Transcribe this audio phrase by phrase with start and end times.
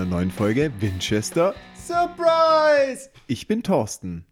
[0.00, 3.10] einer neuen Folge Winchester Surprise!
[3.26, 4.24] Ich bin Thorsten.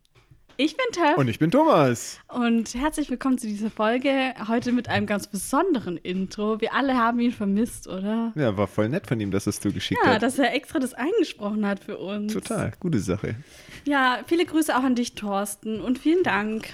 [0.56, 1.18] Ich bin Töff.
[1.18, 2.20] Und ich bin Thomas.
[2.29, 4.32] Und herzlich willkommen zu dieser Folge.
[4.48, 6.59] Heute mit einem ganz besonderen Intro.
[6.62, 8.32] Wir alle haben ihn vermisst, oder?
[8.34, 10.23] Ja, war voll nett von ihm, dass es du geschickt Ja, hat.
[10.23, 12.32] dass er extra das eingesprochen hat für uns.
[12.32, 13.34] Total, gute Sache.
[13.84, 15.82] Ja, viele Grüße auch an dich, Thorsten.
[15.82, 16.66] Und vielen Dank.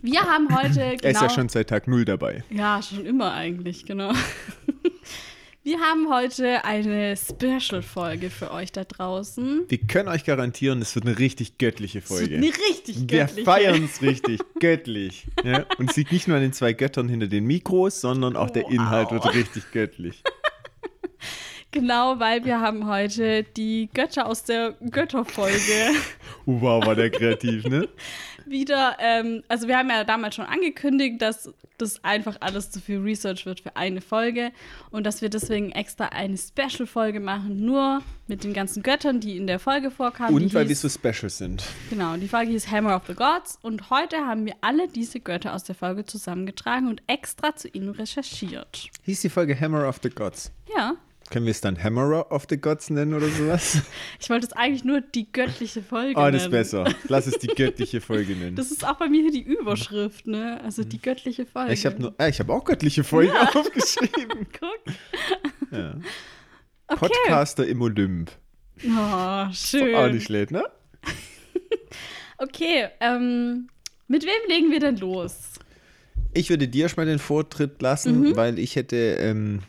[0.00, 1.02] Wir haben heute genau.
[1.02, 2.42] Er ist ja schon seit Tag null dabei.
[2.48, 4.12] Ja, schon immer eigentlich, genau.
[5.68, 9.66] Wir haben heute eine Special-Folge für euch da draußen.
[9.68, 12.36] Wir können euch garantieren, es wird eine richtig göttliche Es wird Folge.
[12.36, 13.44] eine richtig Wir göttliche.
[13.44, 15.26] feiern es richtig, göttlich.
[15.44, 15.66] Ja?
[15.76, 18.62] Und es liegt nicht nur an den zwei Göttern hinter den Mikros, sondern auch der
[18.62, 18.72] Wow.
[18.72, 20.22] Inhalt wird richtig göttlich.
[21.70, 25.90] Genau, weil wir haben heute die Götter aus der Götterfolge
[26.46, 27.86] wow, war der kreativ, ne?
[28.50, 28.96] wieder.
[29.00, 33.46] Ähm, also wir haben ja damals schon angekündigt, dass das einfach alles zu viel Research
[33.46, 34.50] wird für eine Folge
[34.90, 39.46] und dass wir deswegen extra eine Special-Folge machen, nur mit den ganzen Göttern, die in
[39.46, 40.34] der Folge vorkamen.
[40.34, 41.62] Und weil wir hieß- so special sind.
[41.90, 45.54] Genau, die Folge hieß Hammer of the Gods und heute haben wir alle diese Götter
[45.54, 48.88] aus der Folge zusammengetragen und extra zu ihnen recherchiert.
[49.04, 50.50] Hieß die Folge Hammer of the Gods.
[50.76, 50.94] Ja,
[51.30, 53.82] Können wir es dann Hammerer of the Gods nennen oder sowas?
[54.20, 56.32] ich wollte es eigentlich nur die göttliche Folge Oh, nennen.
[56.32, 56.84] das ist besser.
[57.08, 58.56] Lass es die göttliche Folge nennen.
[58.56, 60.58] Das ist auch bei mir hier die Überschrift, ne?
[60.64, 61.72] Also die göttliche Folge.
[61.74, 64.46] ich habe ah, ich hab auch göttliche Folge aufgeschrieben.
[64.58, 64.94] Guck.
[65.70, 65.94] Ja.
[66.86, 66.96] Okay.
[67.08, 68.30] Podcaster im Olymp.
[68.86, 69.94] Oh, schön.
[69.94, 70.64] Auch nicht schlecht, ne?
[72.38, 73.68] Okay, ähm,
[74.06, 75.34] mit wem legen wir denn los?
[76.32, 77.76] Ich würde dir schon mal den Vortritt Mhm.
[77.80, 78.96] lassen, weil ich hätte.
[78.96, 79.60] Ähm,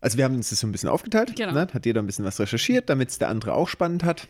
[0.00, 1.36] also, wir haben uns das so ein bisschen aufgeteilt.
[1.36, 1.52] Genau.
[1.52, 1.68] Ne?
[1.72, 4.28] Hat jeder ein bisschen was recherchiert, damit es der andere auch spannend hat.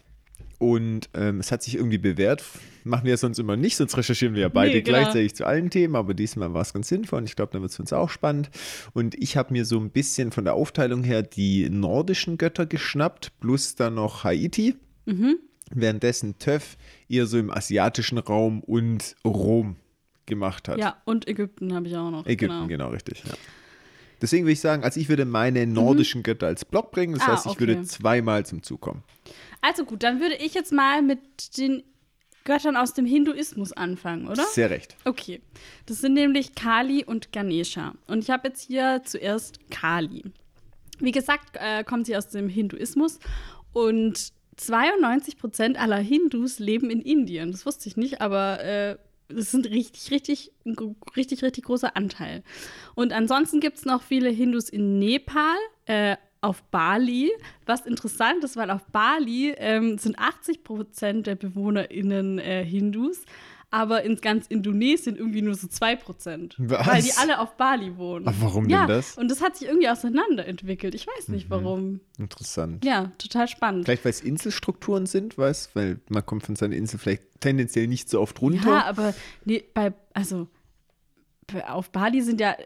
[0.60, 2.44] Und ähm, es hat sich irgendwie bewährt.
[2.84, 4.98] Machen wir sonst immer nicht, sonst recherchieren wir ja beide Nee, genau.
[4.98, 5.96] gleichzeitig zu allen Themen.
[5.96, 8.10] Aber diesmal war es ganz sinnvoll und ich glaube, dann wird es für uns auch
[8.10, 8.50] spannend.
[8.92, 13.32] Und ich habe mir so ein bisschen von der Aufteilung her die nordischen Götter geschnappt,
[13.40, 14.76] plus dann noch Haiti.
[15.06, 15.38] Mhm.
[15.72, 16.76] Währenddessen Töff
[17.08, 19.76] eher so im asiatischen Raum und Rom
[20.26, 20.78] gemacht hat.
[20.78, 22.26] Ja, und Ägypten habe ich auch noch.
[22.26, 22.66] Ägypten, genau.
[22.66, 23.22] genau, richtig.
[23.26, 23.32] Ja.
[24.20, 27.14] Deswegen würde ich sagen, also ich würde meine nordischen Götter als Block bringen.
[27.14, 27.60] Das Ah, heißt, ich okay.
[27.60, 29.02] würde zweimal zum Zug kommen.
[29.60, 31.82] Also gut, dann würde ich jetzt mal mit den
[32.44, 34.44] Göttern aus dem Hinduismus anfangen, oder?
[34.44, 34.96] Sehr recht.
[35.04, 35.40] Okay.
[35.86, 37.94] Das sind nämlich Kali und Ganesha.
[38.06, 40.24] Und ich habe jetzt hier zuerst Kali.
[40.98, 43.18] Wie gesagt, äh, kommt sie aus dem Hinduismus
[43.72, 47.52] und 92 Prozent aller Hindus leben in Indien.
[47.52, 48.96] Das wusste ich nicht, aber äh,
[49.34, 50.52] das sind richtig, richtig,
[51.16, 52.42] richtig, richtig großer Anteil.
[52.94, 57.30] Und ansonsten gibt es noch viele Hindus in Nepal, äh, auf Bali,
[57.66, 63.24] was interessant ist, weil auf Bali ähm, sind 80 Prozent der BewohnerInnen äh, Hindus,
[63.70, 66.56] aber in ganz Indonesien irgendwie nur so 2 Prozent.
[66.58, 66.86] Was?
[66.86, 68.26] Weil die alle auf Bali wohnen.
[68.28, 69.16] Ach, warum ja, denn das?
[69.16, 70.94] Und das hat sich irgendwie auseinanderentwickelt.
[70.94, 71.50] Ich weiß nicht Mhm.
[71.50, 72.00] warum.
[72.18, 72.84] Interessant.
[72.84, 73.84] Ja, total spannend.
[73.84, 78.08] Vielleicht, weil es Inselstrukturen sind, weißt Weil man kommt von seiner Insel vielleicht tendenziell nicht
[78.08, 78.68] so oft runter.
[78.68, 79.14] Ja, aber
[79.44, 80.48] nee, bei, also
[81.68, 82.56] auf Bali sind ja,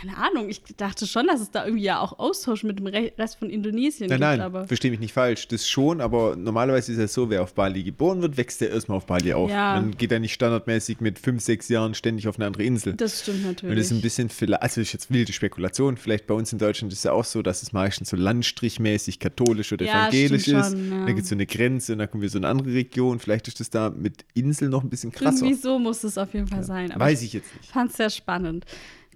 [0.00, 3.12] keine Ahnung, ich dachte schon, dass es da irgendwie ja auch Austausch mit dem Re
[3.18, 5.48] Rest von Indonesien Nein, gibt, nein, aber verstehe mich nicht falsch.
[5.48, 8.96] Das schon, aber normalerweise ist es so, wer auf Bali geboren wird, wächst der erstmal
[8.98, 9.50] auf Bali auf.
[9.50, 9.74] Ja.
[9.74, 12.94] Dann geht er nicht standardmäßig mit fünf, sechs Jahren ständig auf eine andere Insel.
[12.94, 13.78] das stimmt Und das natürlich.
[13.80, 16.92] ist ein bisschen, vielleicht- also das ist jetzt wilde Spekulation, vielleicht bei uns in Deutschland
[16.92, 20.60] ist es ja auch so, dass es meistens so landstrichmäßig katholisch oder Ja, evangelisch stimmt
[20.60, 20.70] ist.
[20.72, 21.00] schon, ja.
[21.06, 23.18] Da gibt es so eine Grenze und dann kommen wir so in eine andere Region.
[23.18, 25.44] Vielleicht ist das da mit Inseln noch ein bisschen krasser.
[25.44, 26.90] Irgendwie so muss es auf jeden Fall sein.
[26.92, 27.70] Aber Weiß ich jetzt nicht.
[27.70, 28.64] fand es sehr spannend.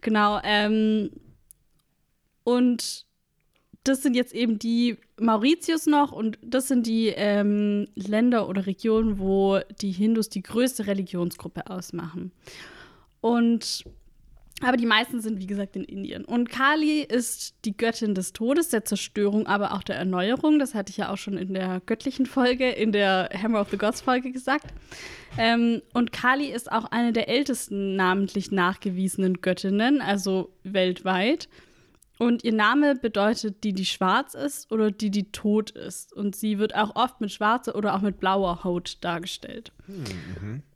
[0.06, 0.38] Genau.
[0.44, 1.10] Ähm,
[2.44, 3.06] und
[3.82, 9.18] das sind jetzt eben die Mauritius noch und das sind die ähm, Länder oder Regionen,
[9.18, 12.30] wo die Hindus die größte Religionsgruppe ausmachen.
[13.20, 13.82] Und
[14.62, 16.24] aber die meisten sind, wie gesagt, in Indien.
[16.24, 20.58] Und Kali ist die Göttin des Todes, der Zerstörung, aber auch der Erneuerung.
[20.58, 23.76] Das hatte ich ja auch schon in der göttlichen Folge, in der Hammer of the
[23.76, 24.72] Gods Folge gesagt.
[25.36, 31.50] Ähm, und Kali ist auch eine der ältesten namentlich nachgewiesenen Göttinnen, also weltweit.
[32.18, 36.14] Und ihr Name bedeutet die, die schwarz ist oder die, die tot ist.
[36.14, 39.72] Und sie wird auch oft mit schwarzer oder auch mit blauer Haut dargestellt.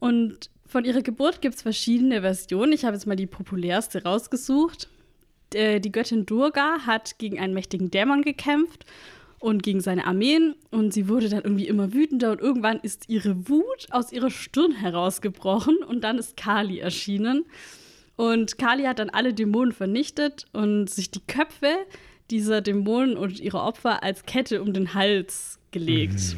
[0.00, 2.72] Und von ihrer Geburt gibt es verschiedene Versionen.
[2.72, 4.88] Ich habe jetzt mal die populärste rausgesucht.
[5.52, 8.86] Äh, Die Göttin Durga hat gegen einen mächtigen Dämon gekämpft
[9.40, 10.54] und gegen seine Armeen.
[10.70, 14.72] Und sie wurde dann irgendwie immer wütender und irgendwann ist ihre Wut aus ihrer Stirn
[14.72, 17.44] herausgebrochen und dann ist Kali erschienen.
[18.16, 21.74] Und Kali hat dann alle Dämonen vernichtet und sich die Köpfe
[22.30, 26.36] dieser Dämonen und ihrer Opfer als Kette um den Hals gelegt.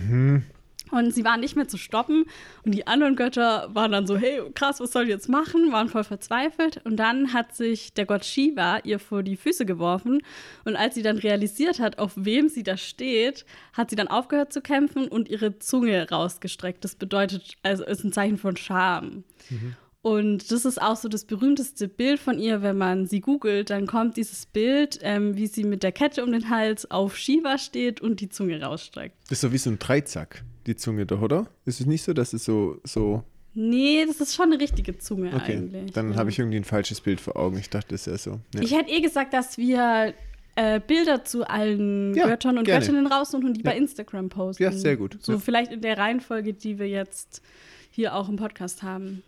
[0.93, 2.27] Und sie waren nicht mehr zu stoppen.
[2.65, 5.73] Und die anderen Götter waren dann so, hey, krass, was soll ich jetzt machen?
[5.73, 6.81] Waren voll verzweifelt.
[6.85, 10.23] Und dann hat sich der Gott Shiva ihr vor die Füße geworfen.
[10.65, 14.53] Und als sie dann realisiert hat, auf wem sie da steht, hat sie dann aufgehört
[14.53, 16.85] zu kämpfen und ihre Zunge rausgestreckt.
[16.85, 19.25] Das bedeutet, also ist ein Zeichen von Scham.
[19.49, 19.77] Mhm.
[20.03, 23.87] Und das ist auch so das berühmteste Bild von ihr, wenn man sie googelt, dann
[23.87, 28.01] kommt dieses Bild, ähm, wie sie mit der Kette um den Hals auf Shiva steht
[28.01, 29.17] und die Zunge rausstreckt.
[29.25, 31.47] Das ist so wie so ein Dreizack, die Zunge doch, oder?
[31.65, 33.25] Ist es nicht so, dass es so, so
[33.55, 35.57] Nee, das ist schon eine richtige Zunge okay.
[35.57, 35.93] eigentlich.
[35.93, 36.19] Dann ja.
[36.19, 37.59] habe ich irgendwie ein falsches Bild vor Augen.
[37.59, 38.41] Ich dachte, das ist ja so.
[38.55, 38.63] Ja.
[38.63, 40.15] Ich hätte eh gesagt, dass wir
[40.57, 42.81] äh, Bilder zu allen ja, Göttern und gerne.
[42.81, 44.63] Göttinnen raussuchen und die bei Instagram posten.
[44.63, 45.19] Ja, sehr gut.
[45.21, 47.43] So vielleicht in der Reihenfolge, die wir jetzt
[47.91, 49.23] hier auch im Podcast haben.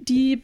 [0.00, 0.42] Die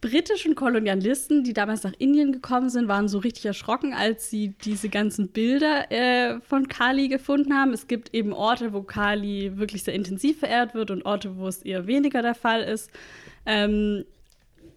[0.00, 4.88] britischen Kolonialisten, die damals nach Indien gekommen sind, waren so richtig erschrocken, als sie diese
[4.88, 7.72] ganzen Bilder äh, von Kali gefunden haben.
[7.72, 11.62] Es gibt eben Orte, wo Kali wirklich sehr intensiv verehrt wird und Orte, wo es
[11.62, 12.90] eher weniger der Fall ist.
[13.46, 14.04] Ähm,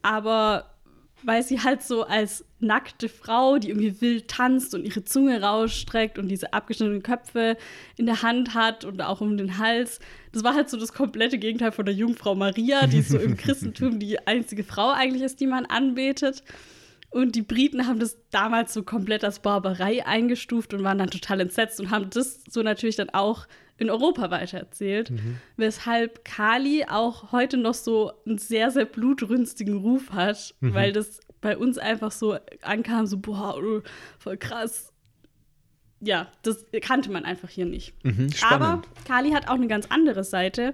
[0.01, 0.75] aber
[1.23, 6.17] weil sie halt so als nackte Frau, die irgendwie wild tanzt und ihre Zunge rausstreckt
[6.19, 7.57] und diese abgeschnittenen Köpfe
[7.97, 9.99] in der Hand hat und auch um den Hals.
[10.31, 13.99] Das war halt so das komplette Gegenteil von der Jungfrau Maria, die so im Christentum
[13.99, 16.43] die einzige Frau eigentlich ist, die man anbetet.
[17.11, 21.39] Und die Briten haben das damals so komplett als Barbarei eingestuft und waren dann total
[21.39, 23.47] entsetzt und haben das so natürlich dann auch
[23.77, 25.37] in Europa weitererzählt, mhm.
[25.57, 30.73] weshalb Kali auch heute noch so einen sehr, sehr blutrünstigen Ruf hat, mhm.
[30.73, 33.81] weil das bei uns einfach so ankam, so, boah, oh,
[34.17, 34.91] voll krass.
[36.01, 37.93] Ja, das kannte man einfach hier nicht.
[38.05, 40.73] Mhm, Aber Kali hat auch eine ganz andere Seite.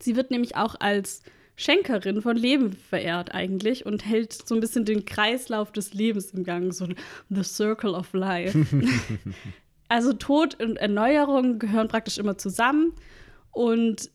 [0.00, 1.22] Sie wird nämlich auch als
[1.56, 6.44] Schenkerin von Leben verehrt eigentlich und hält so ein bisschen den Kreislauf des Lebens im
[6.44, 6.86] Gang, so
[7.30, 8.56] the circle of life.
[9.88, 12.92] also Tod und Erneuerung gehören praktisch immer zusammen
[13.52, 14.10] und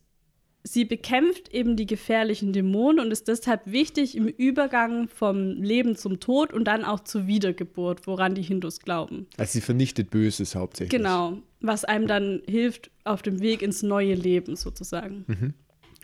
[0.63, 6.19] sie bekämpft eben die gefährlichen Dämonen und ist deshalb wichtig im Übergang vom Leben zum
[6.19, 9.27] Tod und dann auch zur Wiedergeburt, woran die Hindus glauben.
[9.37, 10.97] Also sie vernichtet Böses hauptsächlich.
[10.97, 15.25] Genau, was einem dann hilft auf dem Weg ins neue Leben sozusagen.
[15.27, 15.53] Mhm.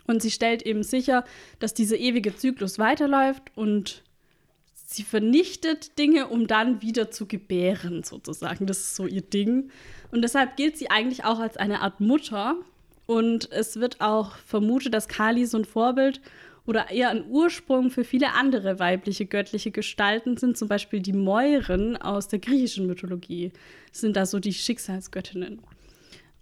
[0.06, 1.24] Und sie stellt eben sicher,
[1.58, 4.02] dass dieser ewige Zyklus weiterläuft und
[4.74, 8.66] sie vernichtet Dinge, um dann wieder zu gebären, sozusagen.
[8.66, 9.70] Das ist so ihr Ding.
[10.10, 12.56] Und deshalb gilt sie eigentlich auch als eine Art Mutter.
[13.08, 16.20] Und es wird auch vermutet, dass Kali so ein Vorbild
[16.66, 21.96] oder eher ein Ursprung für viele andere weibliche göttliche Gestalten sind, zum Beispiel die Mäuren
[21.96, 23.50] aus der griechischen Mythologie,
[23.92, 25.62] sind da so die Schicksalsgöttinnen.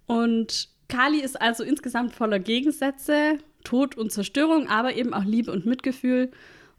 [0.07, 5.65] Und Kali ist also insgesamt voller Gegensätze, Tod und Zerstörung, aber eben auch Liebe und
[5.65, 6.31] Mitgefühl.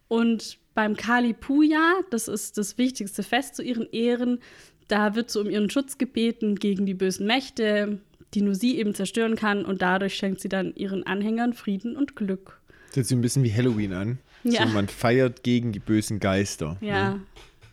[0.08, 4.40] Und beim Kali Puja, das ist das wichtigste Fest zu ihren Ehren,
[4.88, 8.02] da wird so um ihren Schutz gebeten gegen die bösen Mächte,
[8.34, 9.64] die nur sie eben zerstören kann.
[9.64, 12.60] Und dadurch schenkt sie dann ihren Anhängern Frieden und Glück.
[12.88, 14.18] Das hört sich ein bisschen wie Halloween an.
[14.44, 14.66] Ja.
[14.66, 16.76] So, man feiert gegen die bösen Geister.
[16.80, 17.10] Ja.
[17.10, 17.20] Ne?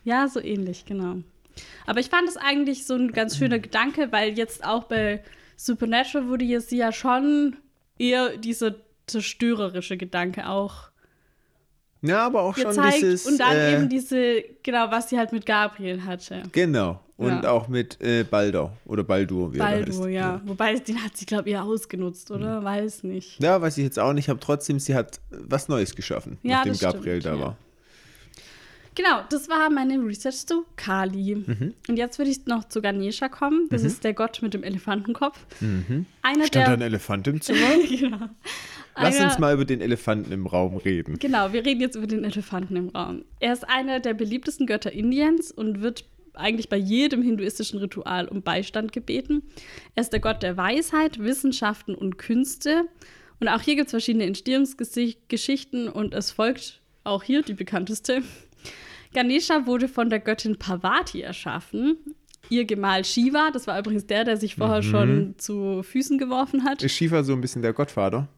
[0.04, 1.18] ja, so ähnlich, genau.
[1.86, 5.22] Aber ich fand es eigentlich so ein ganz schöner Gedanke, weil jetzt auch bei
[5.56, 7.56] Supernatural wurde jetzt ja schon
[7.98, 8.74] eher dieser
[9.06, 10.90] zerstörerische Gedanke auch.
[12.02, 12.74] Ja, aber auch gezeigt.
[12.76, 13.26] schon dieses.
[13.26, 16.42] Und dann äh, eben diese, genau, was sie halt mit Gabriel hatte.
[16.52, 17.00] Genau.
[17.16, 17.50] Und ja.
[17.50, 20.34] auch mit äh, Baldur oder Baldur, wie Baldur, ja.
[20.34, 20.42] ja.
[20.44, 22.60] Wobei, den hat sie, glaube ich, eher ausgenutzt, oder?
[22.60, 22.64] Mhm.
[22.64, 23.42] Weiß nicht.
[23.42, 24.28] Ja, weiß ich jetzt auch nicht.
[24.28, 27.56] Aber trotzdem, sie hat was Neues geschaffen, ja, nachdem Gabriel stimmt, da war.
[28.96, 31.36] Genau, das war meine Research zu Kali.
[31.46, 31.74] Mhm.
[31.86, 33.68] Und jetzt würde ich noch zu Ganesha kommen.
[33.70, 33.88] Das mhm.
[33.88, 35.38] ist der Gott mit dem Elefantenkopf.
[35.60, 36.06] Mhm.
[36.22, 37.76] Einer Stand der, ein Elefant im Zimmer?
[37.88, 38.28] genau.
[38.96, 41.18] Lass einer, uns mal über den Elefanten im Raum reden.
[41.18, 43.24] Genau, wir reden jetzt über den Elefanten im Raum.
[43.40, 48.42] Er ist einer der beliebtesten Götter Indiens und wird eigentlich bei jedem hinduistischen Ritual um
[48.42, 49.42] Beistand gebeten.
[49.94, 52.84] Er ist der Gott der Weisheit, Wissenschaften und Künste.
[53.40, 58.22] Und auch hier gibt es verschiedene Entstehungsgeschichten und es folgt auch hier die bekannteste.
[59.12, 61.96] Ganesha wurde von der Göttin Parvati erschaffen.
[62.48, 64.90] Ihr Gemahl Shiva, das war übrigens der, der sich vorher mhm.
[64.90, 66.82] schon zu Füßen geworfen hat.
[66.82, 68.28] Ist Shiva so ein bisschen der Gottvater?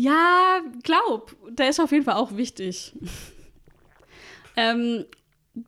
[0.00, 2.92] Ja, glaub, der ist auf jeden Fall auch wichtig.
[4.56, 5.06] ähm,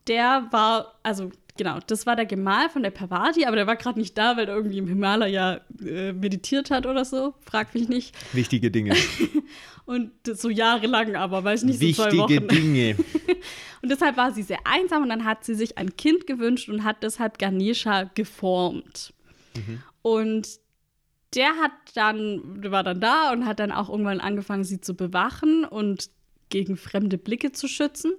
[0.07, 3.99] der war, also genau, das war der Gemahl von der Parvati, aber der war gerade
[3.99, 7.35] nicht da, weil er irgendwie im Himalaya äh, meditiert hat oder so.
[7.41, 8.15] Frag mich nicht.
[8.33, 8.95] Wichtige Dinge.
[9.85, 12.47] und so jahrelang aber, weiß nicht, so Wichtige zwei Wochen.
[12.47, 12.97] Dinge.
[13.83, 16.85] und deshalb war sie sehr einsam und dann hat sie sich ein Kind gewünscht und
[16.85, 19.13] hat deshalb Ganesha geformt.
[19.57, 19.83] Mhm.
[20.03, 20.61] Und
[21.35, 24.95] der hat dann, der war dann da und hat dann auch irgendwann angefangen, sie zu
[24.95, 26.11] bewachen und
[26.49, 28.13] gegen fremde Blicke zu schützen.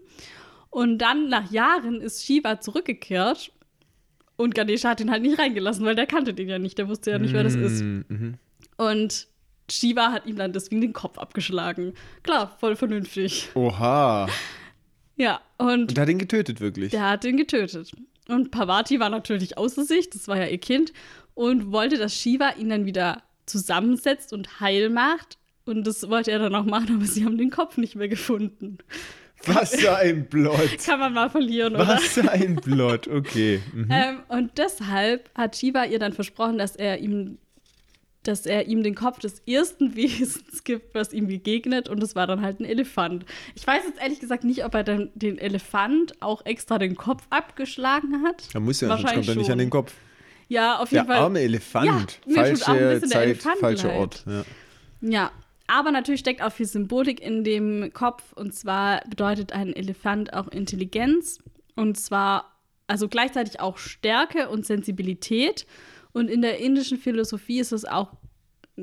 [0.70, 3.52] Und dann nach Jahren ist Shiva zurückgekehrt
[4.38, 7.12] und Ganesha hat ihn halt nicht reingelassen, weil der kannte den ja nicht, der wusste
[7.12, 7.82] ja nicht, wer das ist.
[7.82, 8.36] Mhm.
[8.78, 9.28] Und
[9.70, 11.94] Shiva hat ihm dann deswegen den Kopf abgeschlagen.
[12.24, 13.50] Klar, voll vernünftig.
[13.54, 14.28] Oha.
[15.18, 16.92] Ja, und, Und hat ihn getötet, wirklich.
[16.92, 17.92] der hat ihn getötet.
[18.28, 20.94] Und Parvati war natürlich außer sich, das war ja ihr Kind,
[21.42, 25.40] und wollte, dass Shiva ihn dann wieder zusammensetzt und heil macht.
[25.66, 28.78] Und das wollte er dann auch machen, aber sie haben den Kopf nicht mehr gefunden.
[29.48, 30.78] Was für ein Blot.
[30.86, 31.88] Kann man mal verlieren, oder?
[31.88, 33.08] Was für ein Blot.
[33.08, 33.60] Okay.
[33.74, 33.88] Mhm.
[33.90, 37.40] Ähm, und deshalb hat Shiva ihr dann versprochen, dass er ihm,
[38.22, 41.90] dass er ihm den Kopf des ersten Wesens gibt, was ihm begegnet.
[41.90, 43.26] Und das war dann halt ein Elefant.
[43.56, 47.24] Ich weiß jetzt ehrlich gesagt nicht, ob er dann den Elefant auch extra den Kopf
[47.32, 48.48] abgeschlagen hat.
[48.54, 49.92] Da muss ja, sonst kommt er nicht an den Kopf.
[50.52, 51.22] Ja, auf Der jeden Fall.
[51.22, 52.20] arme Elefant.
[52.26, 53.94] Ja, Falsche der Zeit, falscher.
[53.94, 54.26] Ort.
[54.28, 54.44] Ja.
[55.00, 55.32] Ja,
[55.68, 58.34] aber natürlich steckt auch viel Symbolik in dem Kopf.
[58.34, 61.40] Und zwar bedeutet ein Elefant auch Intelligenz.
[61.78, 62.52] Und zwar,
[62.88, 65.66] also gleichzeitig auch Stärke und Sensibilität.
[66.12, 68.12] Und in der indischen Philosophie ist es auch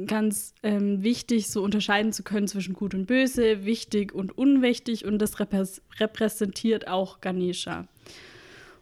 [0.06, 5.04] ganz ähm, wichtig, so unterscheiden zu können zwischen Gut und Böse, wichtig und unwichtig.
[5.04, 7.86] Und das repräs repräsentiert auch Ganesha.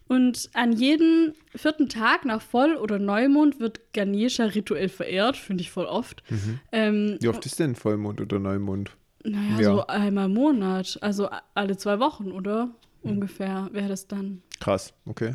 [0.09, 5.71] Und an jedem vierten Tag nach Voll- oder Neumond wird Ganesha rituell verehrt, finde ich
[5.71, 6.23] voll oft.
[6.71, 8.93] Ähm, Wie oft ist denn Vollmond oder Neumond?
[9.25, 9.65] naja, Ja.
[9.75, 10.99] so einmal im Monat.
[11.01, 12.71] Also alle zwei Wochen, oder?
[13.03, 14.43] Ungefähr wäre das dann.
[14.61, 15.33] Krass, okay.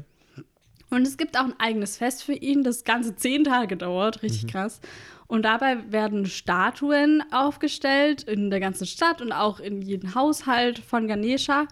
[0.89, 4.47] Und es gibt auch ein eigenes Fest für ihn, das ganze zehn Tage dauert, richtig
[4.47, 4.79] krass.
[5.27, 11.07] Und dabei werden Statuen aufgestellt in der ganzen Stadt und auch in jedem Haushalt von
[11.07, 11.67] Ganesha.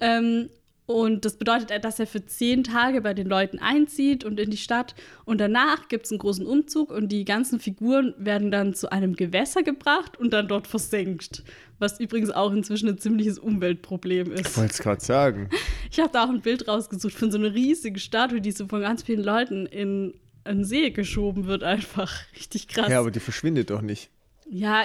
[0.00, 0.48] Ähm,
[0.92, 4.56] und das bedeutet, dass er für zehn Tage bei den Leuten einzieht und in die
[4.56, 4.94] Stadt.
[5.24, 9.14] Und danach gibt es einen großen Umzug und die ganzen Figuren werden dann zu einem
[9.14, 11.42] Gewässer gebracht und dann dort versenkt.
[11.78, 14.50] Was übrigens auch inzwischen ein ziemliches Umweltproblem ist.
[14.50, 15.48] Ich wollte es gerade sagen.
[15.90, 18.80] Ich habe da auch ein Bild rausgesucht von so einer riesigen Statue, die so von
[18.80, 22.10] ganz vielen Leuten in einen See geschoben wird, einfach.
[22.36, 22.86] Richtig krass.
[22.86, 24.10] Ja, Ja, aber die verschwindet doch nicht.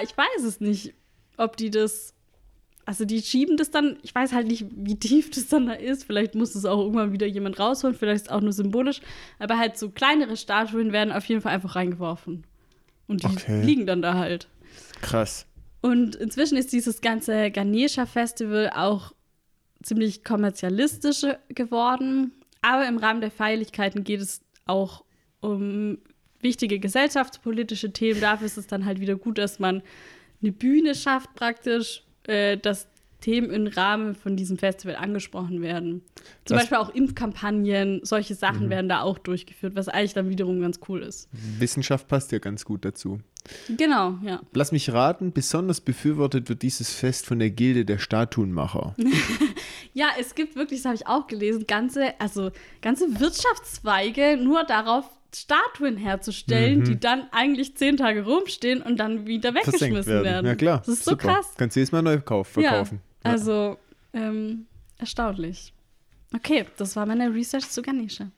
[0.02, 0.92] ich weiß es nicht,
[1.38, 2.14] ob die das.
[2.88, 6.04] Also die schieben das dann, ich weiß halt nicht, wie tief das dann da ist.
[6.04, 9.02] Vielleicht muss es auch irgendwann wieder jemand rausholen, vielleicht ist es auch nur symbolisch.
[9.38, 12.44] Aber halt so kleinere Statuen werden auf jeden Fall einfach reingeworfen.
[13.06, 13.62] Und die Okay.
[13.62, 14.48] liegen dann da halt.
[15.02, 15.44] Krass.
[15.82, 19.12] Und inzwischen ist dieses ganze Ganesha-Festival auch
[19.82, 22.32] ziemlich kommerzialistisch geworden.
[22.62, 25.04] Aber im Rahmen der Feierlichkeiten geht es auch
[25.40, 25.98] um
[26.40, 28.22] wichtige gesellschaftspolitische Themen.
[28.22, 29.82] Dafür ist es dann halt wieder gut, dass man
[30.40, 32.86] eine Bühne schafft, praktisch, äh, dass
[33.20, 36.02] Themen im Rahmen von diesem Festival angesprochen werden.
[36.44, 40.60] Zum Das- Beispiel auch Impfkampagnen, solche Sachen werden da auch durchgeführt, was eigentlich dann wiederum
[40.60, 41.28] ganz cool ist.
[41.32, 43.18] Wissenschaft passt ja ganz gut dazu.
[43.76, 44.40] Genau, ja.
[44.52, 48.94] Lass mich raten, besonders befürwortet wird dieses Fest von der Gilde der Statuenmacher.
[49.94, 55.04] Ja, es gibt wirklich, das habe ich auch gelesen, ganze, also ganze Wirtschaftszweige nur darauf,
[55.34, 60.24] Statuen herzustellen, die dann eigentlich zehn Tage rumstehen und dann wieder weggeschmissen werden.
[60.24, 60.46] werden.
[60.46, 60.78] Ja klar.
[60.78, 61.34] Das ist so super.
[61.34, 61.52] krass.
[61.56, 63.00] Kannst du jedes Mal neu kauf, verkaufen.
[63.24, 63.78] Ja, also
[64.14, 64.66] ähm,
[64.96, 65.72] erstaunlich.
[66.34, 68.30] Okay, das war meine Research zu Ganesha.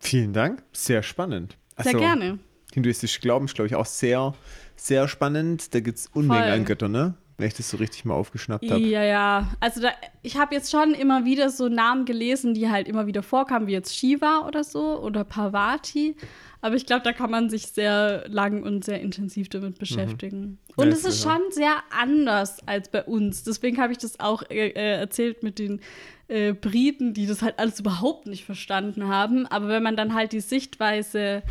[0.00, 0.62] Vielen Dank.
[0.72, 1.56] Sehr spannend.
[1.76, 2.38] Sehr Also, gerne.
[2.72, 4.34] Hinduistisch Glauben ist, glaube ich, auch sehr,
[4.76, 5.74] sehr spannend.
[5.74, 6.52] Da gibt es Unmengen Voll.
[6.52, 7.14] an Göttern, ne?
[7.38, 8.80] Wenn ich das so richtig mal aufgeschnappt habe.
[8.80, 9.48] Ja, ja.
[9.60, 9.90] Also da,
[10.22, 13.72] ich habe jetzt schon immer wieder so Namen gelesen, die halt immer wieder vorkamen, wie
[13.72, 16.14] jetzt Shiva oder so oder Parvati.
[16.60, 20.58] Aber ich glaube, da kann man sich sehr lang und sehr intensiv damit beschäftigen.
[20.76, 21.32] Und Ja, es ist sicher.
[21.32, 23.42] schon sehr anders als bei uns.
[23.42, 25.80] Deswegen habe ich das auch äh, äh, erzählt mit den
[26.28, 29.46] äh, Briten, die das halt alles überhaupt nicht verstanden haben.
[29.48, 31.42] Aber wenn man dann halt die Sichtweise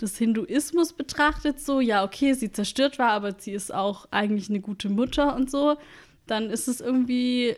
[0.00, 4.60] des Hinduismus betrachtet, so, ja, okay, sie zerstört war, aber sie ist auch eigentlich eine
[4.60, 5.76] gute Mutter und so,
[6.26, 7.56] dann ist es irgendwie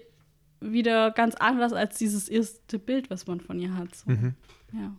[0.61, 3.95] wieder ganz anders als dieses erste Bild, was man von ihr hat.
[3.95, 4.11] So.
[4.73, 4.93] Ja.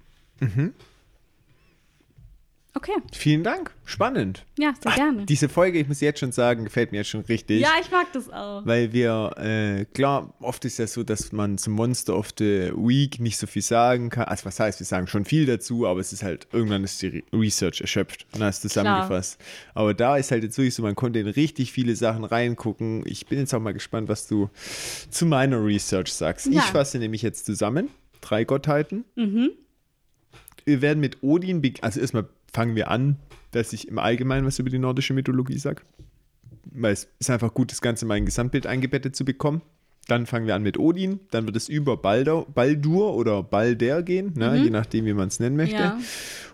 [2.76, 3.72] Okay, Vielen Dank.
[3.86, 4.46] Spannend.
[4.58, 5.26] ja, sehr Ach, gerne.
[5.28, 7.62] Diese Folge, ich muss jetzt schon sagen, gefällt mir jetzt schon richtig.
[7.62, 8.66] Ja, ich mag das auch.
[8.66, 13.20] Weil wir, äh, klar, oft ist ja so, dass man zum Monster of the Week
[13.20, 14.26] nicht so viel sagen kann.
[14.26, 17.08] Also was heißt, wir sagen schon viel dazu, aber es ist halt, irgendwann ist die
[17.08, 19.40] Re Research erschöpft und hast zusammengefasst.
[19.76, 23.04] Aber da ist halt jetzt wirklich so, man konnte in richtig viele Sachen reingucken.
[23.06, 24.50] Ich bin jetzt auch mal gespannt, was du
[25.12, 26.48] zu meiner Research sagst.
[26.48, 26.62] Ja.
[26.62, 27.90] Ich fasse nämlich jetzt zusammen.
[28.22, 29.06] Drei Gottheiten.
[30.66, 33.18] Wir werden mit Odin, also erstmal fangen wir an,
[33.52, 35.82] dass ich im Allgemeinen was über die nordische Mythologie sage
[36.74, 39.62] weil es ist einfach gut, das Ganze mal in ein Gesamtbild eingebettet zu bekommen.
[40.08, 44.34] Dann fangen wir an mit Odin, dann wird es über Baldur, Baldur oder Balder gehen,
[44.36, 44.58] ne?
[44.62, 45.78] je nachdem, wie man es nennen möchte.
[45.78, 45.98] Ja.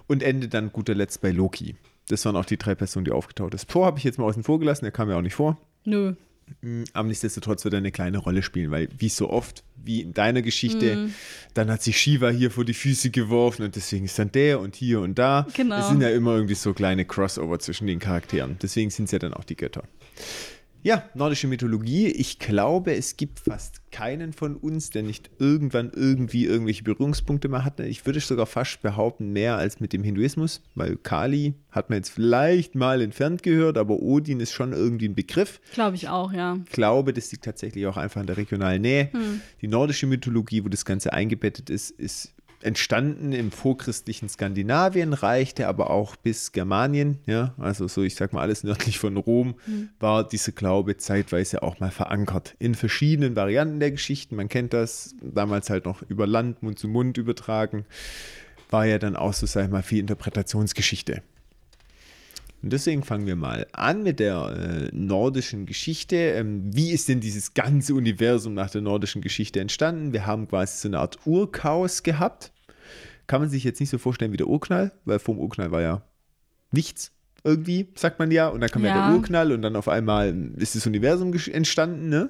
[0.07, 1.75] Und endet dann guter Letzt bei Loki.
[2.09, 3.67] Das waren auch die drei Personen, die aufgetaucht ist.
[3.67, 5.57] Thor habe ich jetzt mal außen vor gelassen, der kam ja auch nicht vor.
[5.83, 6.13] Nö.
[6.61, 10.13] Mm, Aber nichtsdestotrotz wird er eine kleine Rolle spielen, weil wie so oft, wie in
[10.13, 11.13] deiner Geschichte, Mhm.
[11.53, 14.75] dann hat sich Shiva hier vor die Füße geworfen und deswegen ist dann der und
[14.75, 15.47] hier und da.
[15.55, 15.79] Genau.
[15.79, 18.57] Es sind ja immer irgendwie so kleine Crossover zwischen den Charakteren.
[18.61, 19.83] Deswegen sind es ja dann auch die Götter.
[20.81, 22.07] Ja, nordische Mythologie.
[22.07, 27.65] Ich glaube, es gibt fast keinen von uns, der nicht irgendwann irgendwie irgendwelche Berührungspunkte mal
[27.65, 27.83] hatte.
[27.83, 32.09] Ich würde sogar fast behaupten, mehr als mit dem Hinduismus, weil Kali hat man jetzt
[32.09, 35.59] vielleicht mal entfernt gehört, aber Odin ist schon irgendwie ein Begriff.
[35.73, 36.57] Glaube ich auch, ja.
[36.65, 39.09] Ich glaube, das liegt tatsächlich auch einfach an der regionalen Nähe.
[39.61, 45.89] Die nordische Mythologie, wo das Ganze eingebettet ist, ist entstanden im vorchristlichen Skandinavien, reichte aber
[45.89, 49.55] auch bis Germanien, ja, also so, ich sag mal, alles nördlich von Rom,
[49.99, 52.55] war dieser Glaube zeitweise auch mal verankert.
[52.59, 54.35] In verschiedenen Varianten der Geschichten.
[54.35, 57.85] Man kennt das, damals halt noch über Land, Mund zu Mund übertragen.
[58.69, 61.21] War ja dann auch so, sag ich mal, viel Interpretationsgeschichte.
[62.61, 66.15] Und deswegen fangen wir mal an mit der äh, nordischen Geschichte.
[66.15, 70.11] Ähm, wie ist denn dieses ganze Universum nach der nordischen Geschichte entstanden?
[70.11, 72.51] Wir haben quasi so eine Art Urchaos gehabt.
[73.27, 75.81] Kann man sich jetzt nicht so vorstellen wie der Urknall, weil vor dem Urknall war
[75.81, 76.01] ja
[76.71, 77.11] nichts
[77.45, 78.49] irgendwie, sagt man ja.
[78.49, 79.07] Und dann kam ja, Ja.
[79.07, 82.29] der Urknall und dann auf einmal ist das Universum entstanden, ne?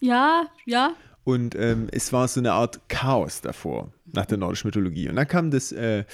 [0.00, 0.94] Ja, ja.
[1.30, 5.08] Und ähm, es war so eine Art Chaos davor, nach der nordischen Mythologie.
[5.08, 6.04] Und dann kam das, äh,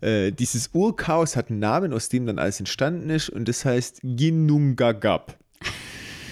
[0.00, 3.98] äh, dieses Urchaos hat einen Namen, aus dem dann alles entstanden ist, und das heißt
[4.04, 5.36] Ginnungagap.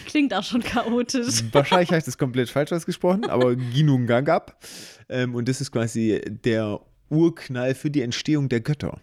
[0.07, 1.43] Klingt auch schon chaotisch.
[1.53, 4.57] Wahrscheinlich habe ich das komplett falsch ausgesprochen, aber Ginnungagap.
[5.09, 9.01] Ähm, und das ist quasi der Urknall für die Entstehung der Götter.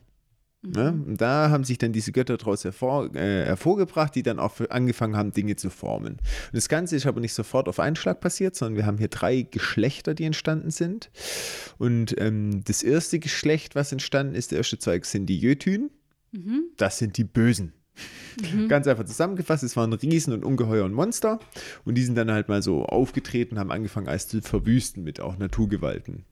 [0.75, 1.03] Ne?
[1.05, 5.15] Und da haben sich dann diese Götter daraus hervor, äh, hervorgebracht, die dann auch angefangen
[5.15, 6.13] haben, Dinge zu formen.
[6.13, 9.07] Und das Ganze ist aber nicht sofort auf einen Schlag passiert, sondern wir haben hier
[9.07, 11.09] drei Geschlechter, die entstanden sind.
[11.77, 15.89] Und ähm, das erste Geschlecht, was entstanden ist, der erste Zweig, sind die Jötyn.
[16.77, 17.73] Das sind die Bösen.
[18.67, 21.39] Ganz einfach zusammengefasst, es waren Riesen und Ungeheuer und Monster.
[21.85, 25.37] Und die sind dann halt mal so aufgetreten, haben angefangen, alles zu verwüsten mit auch
[25.37, 26.25] Naturgewalten.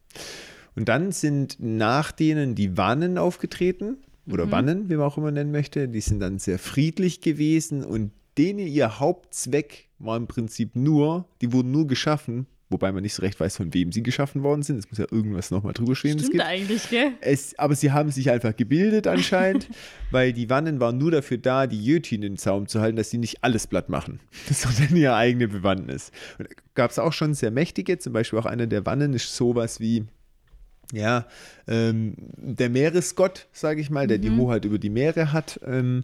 [0.76, 3.98] Und dann sind nach denen die Wannen aufgetreten,
[4.32, 5.88] oder Wannen, wie man auch immer nennen möchte.
[5.88, 11.54] Die sind dann sehr friedlich gewesen und denen ihr Hauptzweck war im Prinzip nur, die
[11.54, 14.78] wurden nur geschaffen, wobei man nicht so recht weiß, von wem sie geschaffen worden sind.
[14.78, 16.20] Es muss ja irgendwas nochmal drüber schweben.
[16.20, 17.12] Stimmt eigentlich, gell?
[17.22, 19.70] Es, aber sie haben sich einfach gebildet anscheinend,
[20.12, 23.10] weil die Wannen waren nur dafür da, die Jötin in den Zaum zu halten, dass
[23.10, 24.20] sie nicht alles platt machen,
[24.52, 26.12] sondern ihre eigene Bewandtnis.
[26.40, 29.80] Und gab es auch schon sehr mächtige, zum Beispiel auch einer der Wannen ist sowas
[29.80, 30.06] wie,
[30.94, 31.26] ja,
[31.68, 35.60] ähm, der Meeresgott, sage ich mal, der die Hoheit über die Meere hat.
[35.66, 36.04] Ähm,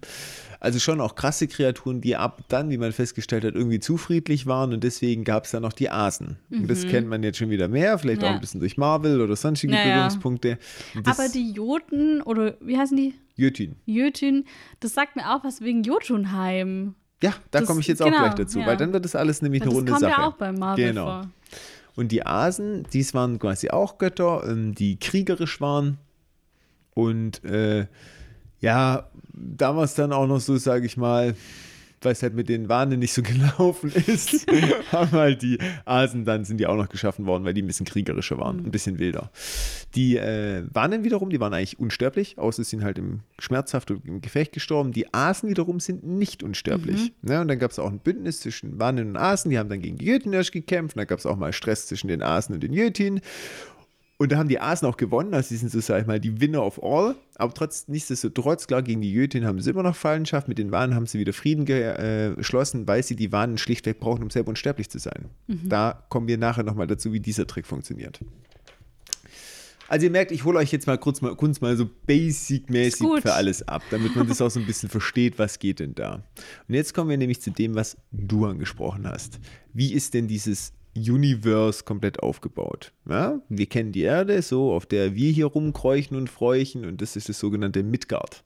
[0.59, 4.45] also schon auch krasse Kreaturen, die ab dann, wie man festgestellt hat, irgendwie zu friedlich
[4.47, 6.37] waren und deswegen gab es dann noch die Asen.
[6.51, 8.33] Und das kennt man jetzt schon wieder mehr, vielleicht auch Ja.
[8.35, 9.93] ein bisschen durch Marvel oder sonstige Ja, ja.
[9.93, 10.57] Berührungspunkte.
[11.03, 13.13] Das- Aber die Joten, oder wie heißen die?
[13.35, 13.75] Jötün.
[13.85, 14.45] Jötyn,
[14.81, 16.95] das sagt mir auch was wegen Jotunheim.
[17.23, 18.65] Ja, da Das- komme ich jetzt genau, auch gleich dazu, ja.
[18.67, 20.21] weil dann wird das alles nämlich Weil eine das runde kommt Sache.
[20.21, 21.05] ja auch bei Marvel genau.
[21.05, 21.29] vor.
[21.95, 25.97] Und die Asen, dies waren quasi auch Götter, ähm, die kriegerisch waren.
[26.93, 27.87] Und äh,
[28.59, 31.35] ja, damals dann auch noch so, sage ich mal,
[32.01, 34.45] weil es halt mit den Wanen nicht so gelaufen ist,
[34.91, 37.85] haben halt die Asen dann, sind die auch noch geschaffen worden, weil die ein bisschen
[37.85, 39.31] kriegerischer waren, ein bisschen wilder.
[39.95, 44.05] Die äh, Wanen wiederum, die waren eigentlich unsterblich, außer sie sind halt im schmerzhaft und
[44.05, 44.91] im Gefecht gestorben.
[44.91, 47.13] Die Asen wiederum sind nicht unsterblich.
[47.21, 47.41] Ne?
[47.41, 49.97] Und dann gab es auch ein Bündnis zwischen Wanen und Asen, die haben dann gegen
[49.97, 50.95] die Jötun erst gekämpft.
[50.95, 53.21] Und dann gab es auch mal Stress zwischen den Asen und den Jötin.
[54.21, 56.39] Und da haben die Asen auch gewonnen, also die sind so, sag ich mal, die
[56.39, 57.15] Winner of all.
[57.37, 60.47] Aber trotz, nichtsdestotrotz, klar, gegen die Jötin haben sie immer noch Fallenschaft.
[60.47, 64.21] Mit den Wanen haben sie wieder Frieden äh, geschlossen, weil sie die Wanen schlichtweg brauchen,
[64.21, 65.25] um selber unsterblich zu sein.
[65.47, 68.19] Da kommen wir nachher nochmal dazu, wie dieser Trick funktioniert.
[69.87, 73.33] Also ihr merkt, ich hole euch jetzt mal kurz mal, kurz mal so basic-mäßig für
[73.33, 76.21] alles ab, damit man das auch so ein bisschen versteht, was geht denn da.
[76.67, 79.39] Und jetzt kommen wir nämlich zu dem, was du angesprochen hast.
[79.73, 82.91] Wie ist denn dieses Universe komplett aufgebaut?
[83.07, 87.15] Ja, wir kennen die Erde, so auf der wir hier rumkreuchen und freuchen und das
[87.15, 88.43] ist das sogenannte Midgard.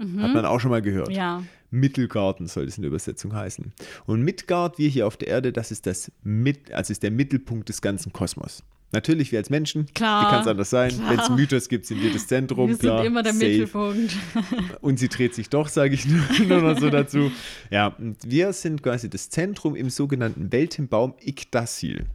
[0.00, 1.10] Hat man auch schon mal gehört.
[1.10, 1.42] Ja.
[1.70, 3.72] Mittelgarten soll es in der Übersetzung heißen.
[4.06, 7.68] Und Midgard, wir hier auf der Erde, das ist das Mit, also ist der Mittelpunkt
[7.68, 8.62] des ganzen Kosmos.
[8.90, 10.92] Natürlich, wir als Menschen, Klar, wie kann es anders sein?
[11.08, 13.46] Wenn es Mythos gibt, sind wir das Zentrum, Wir klar, sind immer der safe.
[13.46, 14.16] Mittelpunkt.
[14.80, 16.06] Und sie dreht sich doch, sage ich
[16.48, 17.30] nur, noch so dazu.
[17.70, 22.06] Ja, und wir sind quasi das Zentrum im sogenannten Weltenbaum Yggdrasil.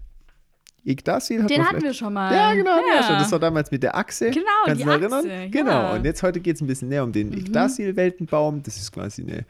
[0.85, 2.33] Yggdrasil hat Den hatten wir schon mal.
[2.33, 3.03] ja, genau, ja.
[3.03, 3.15] schon.
[3.19, 4.31] Das war damals mit der Achse.
[4.31, 5.25] Genau, Kannst die du Achse, erinnern?
[5.29, 5.45] ja.
[5.45, 5.51] Mhm.
[5.51, 5.95] Genau.
[5.95, 8.63] Und jetzt heute geht es ein bisschen näher um den Yggdrasil-Weltenbaum.
[8.63, 9.45] Das ist quasi eine,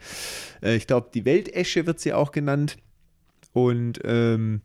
[0.62, 2.76] äh, ich glaube, die Weltesche wird sie auch genannt.
[3.52, 4.60] Und ähm,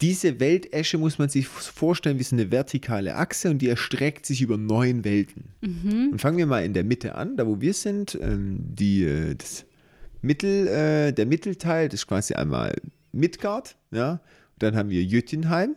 [0.00, 4.42] diese Weltesche muss man sich vorstellen wie so eine vertikale Achse und die erstreckt sich
[4.42, 5.54] über neun Welten.
[5.62, 6.10] Mhm.
[6.12, 8.18] Und fangen wir mal in der Mitte an, da wo wir sind.
[8.20, 9.64] Ähm, die, äh, das
[10.20, 12.74] Mittel, äh, der Mittelteil, das ist quasi einmal
[13.12, 14.20] Midgard, ja.
[14.58, 15.76] Dann haben wir Jötunheim,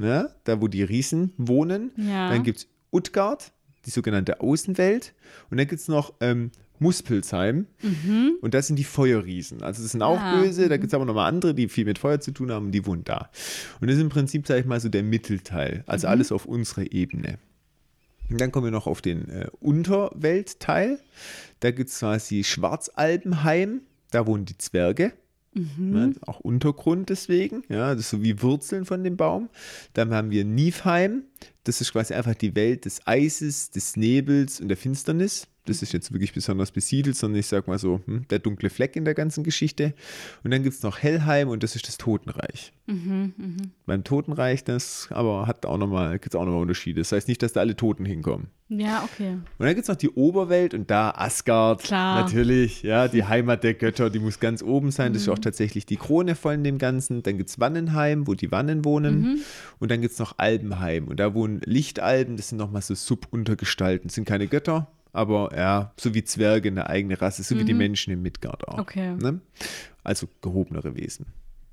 [0.00, 1.90] ja, da wo die Riesen wohnen.
[1.98, 2.30] Ja.
[2.30, 3.52] Dann gibt es Utgard,
[3.84, 5.12] die sogenannte Außenwelt.
[5.50, 7.66] Und dann gibt es noch ähm, Muspelsheim.
[8.40, 9.62] Und das sind die Feuerriesen.
[9.62, 10.68] Also das sind auch Ah, böse.
[10.68, 13.04] Da gibt es aber nochmal andere, die viel mit Feuer zu tun haben die wohnen
[13.04, 13.30] da.
[13.80, 15.84] Und das ist im Prinzip, sage ich mal, so der Mittelteil.
[15.86, 17.38] Also alles auf unserer Ebene.
[18.30, 20.98] Und dann kommen wir noch auf den äh, Unterweltteil.
[21.60, 23.82] Da gibt es quasi Schwarzalbenheim.
[24.10, 25.12] Da wohnen die Zwerge.
[25.56, 29.50] Ne, auch Untergrund deswegen, ja, das ist so wie Wurzeln von dem Baum.
[29.92, 31.22] Dann haben wir Nifheim,
[31.62, 35.46] das ist quasi einfach die Welt des Eises, des Nebels und der Finsternis.
[35.66, 38.96] Das ist jetzt wirklich besonders besiedelt, sondern ich sag mal so, hm, der dunkle Fleck
[38.96, 39.94] in der ganzen Geschichte.
[40.42, 42.72] Und dann gibt es noch Hellheim und das ist das Totenreich.
[43.86, 47.00] Beim Totenreich, das aber hat auch nochmal, gibt es auch nochmal Unterschiede.
[47.00, 48.48] Das heißt nicht, dass da alle Toten hinkommen.
[48.68, 49.32] Ja, okay.
[49.32, 51.82] Und dann gibt es noch die Oberwelt und da Asgard.
[51.82, 52.22] Klar.
[52.22, 55.14] Natürlich, ja, die Heimat der Götter, die muss ganz oben sein.
[55.14, 57.22] Das ist auch tatsächlich die Krone von dem Ganzen.
[57.22, 59.42] Dann gibt es Wannenheim, wo die Wannen wohnen.
[59.78, 61.08] Und dann gibt es noch Albenheim.
[61.08, 64.08] Und da wohnen Lichtalben, das sind nochmal so Subuntergestalten.
[64.08, 67.72] Das sind keine Götter, aber ja, so wie Zwerge eine eigene Rasse, so wie die
[67.74, 68.78] Menschen im Midgard auch.
[68.78, 69.14] Okay.
[69.14, 69.40] Ne?
[70.02, 71.26] Also gehobenere Wesen.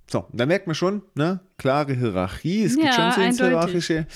[0.10, 1.40] So, da merkt man schon, ne?
[1.58, 3.48] klare Hierarchie, es gibt Ja, schon so eindeutig.
[3.48, 4.08] Hierarchische.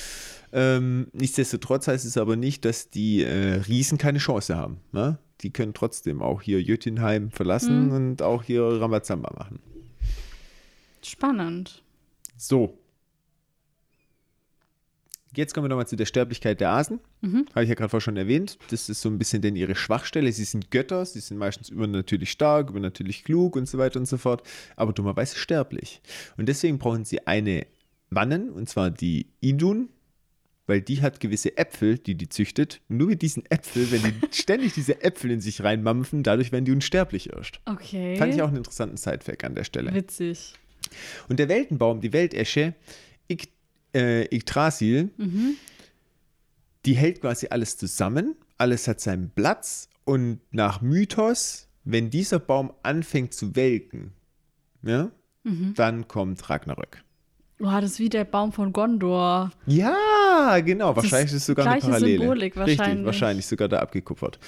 [0.53, 4.79] Ähm, nichtsdestotrotz heißt es aber nicht, dass die äh, Riesen keine Chance haben.
[4.93, 5.17] Ne?
[5.41, 7.91] Die können trotzdem auch hier Jötunheim verlassen Mhm.
[7.91, 9.59] und auch hier Ramazamba machen.
[11.03, 11.83] Spannend.
[12.38, 12.77] So.
[15.36, 17.00] Jetzt kommen wir nochmal zu der Sterblichkeit der Asen.
[17.54, 18.58] Habe ich ja gerade vorher schon erwähnt.
[18.69, 20.32] Das ist so ein bisschen denn ihre Schwachstelle.
[20.32, 24.17] Sie sind Götter, sie sind meistens übernatürlich stark, übernatürlich klug und so weiter und so
[24.17, 24.43] fort,
[24.76, 26.02] aber dummerweise sterblich.
[26.38, 27.67] Und deswegen brauchen sie eine
[28.10, 29.89] Wannen, und zwar die Idun,
[30.67, 32.82] weil die hat gewisse Äpfel, die die züchtet.
[32.89, 36.65] Und nur mit diesen Äpfeln, wenn die ständig diese Äpfel in sich reinmampfen, dadurch werden
[36.65, 37.60] die unsterblich erst.
[37.65, 38.15] Okay.
[38.17, 39.93] Fand ich auch einen interessanten Sidefact an der Stelle.
[39.93, 40.54] Witzig.
[41.30, 42.74] Und der Weltenbaum, die Weltesche,
[43.95, 45.10] äh, Yggdrasil,
[46.86, 52.73] die hält quasi alles zusammen, alles hat seinen Platz und nach Mythos, wenn dieser Baum
[52.84, 54.12] anfängt zu welken,
[54.84, 55.12] ja,
[55.75, 57.03] dann kommt Ragnarök.
[57.58, 59.51] Boah, das ist wie der Baum von Gondor.
[59.65, 60.93] Ja, genau.
[60.95, 62.19] Wahrscheinlich ist es sogar eine Parallele.
[62.19, 63.05] Symbolik Richtig, wahrscheinlich.
[63.05, 64.39] wahrscheinlich sogar da abgekupfert.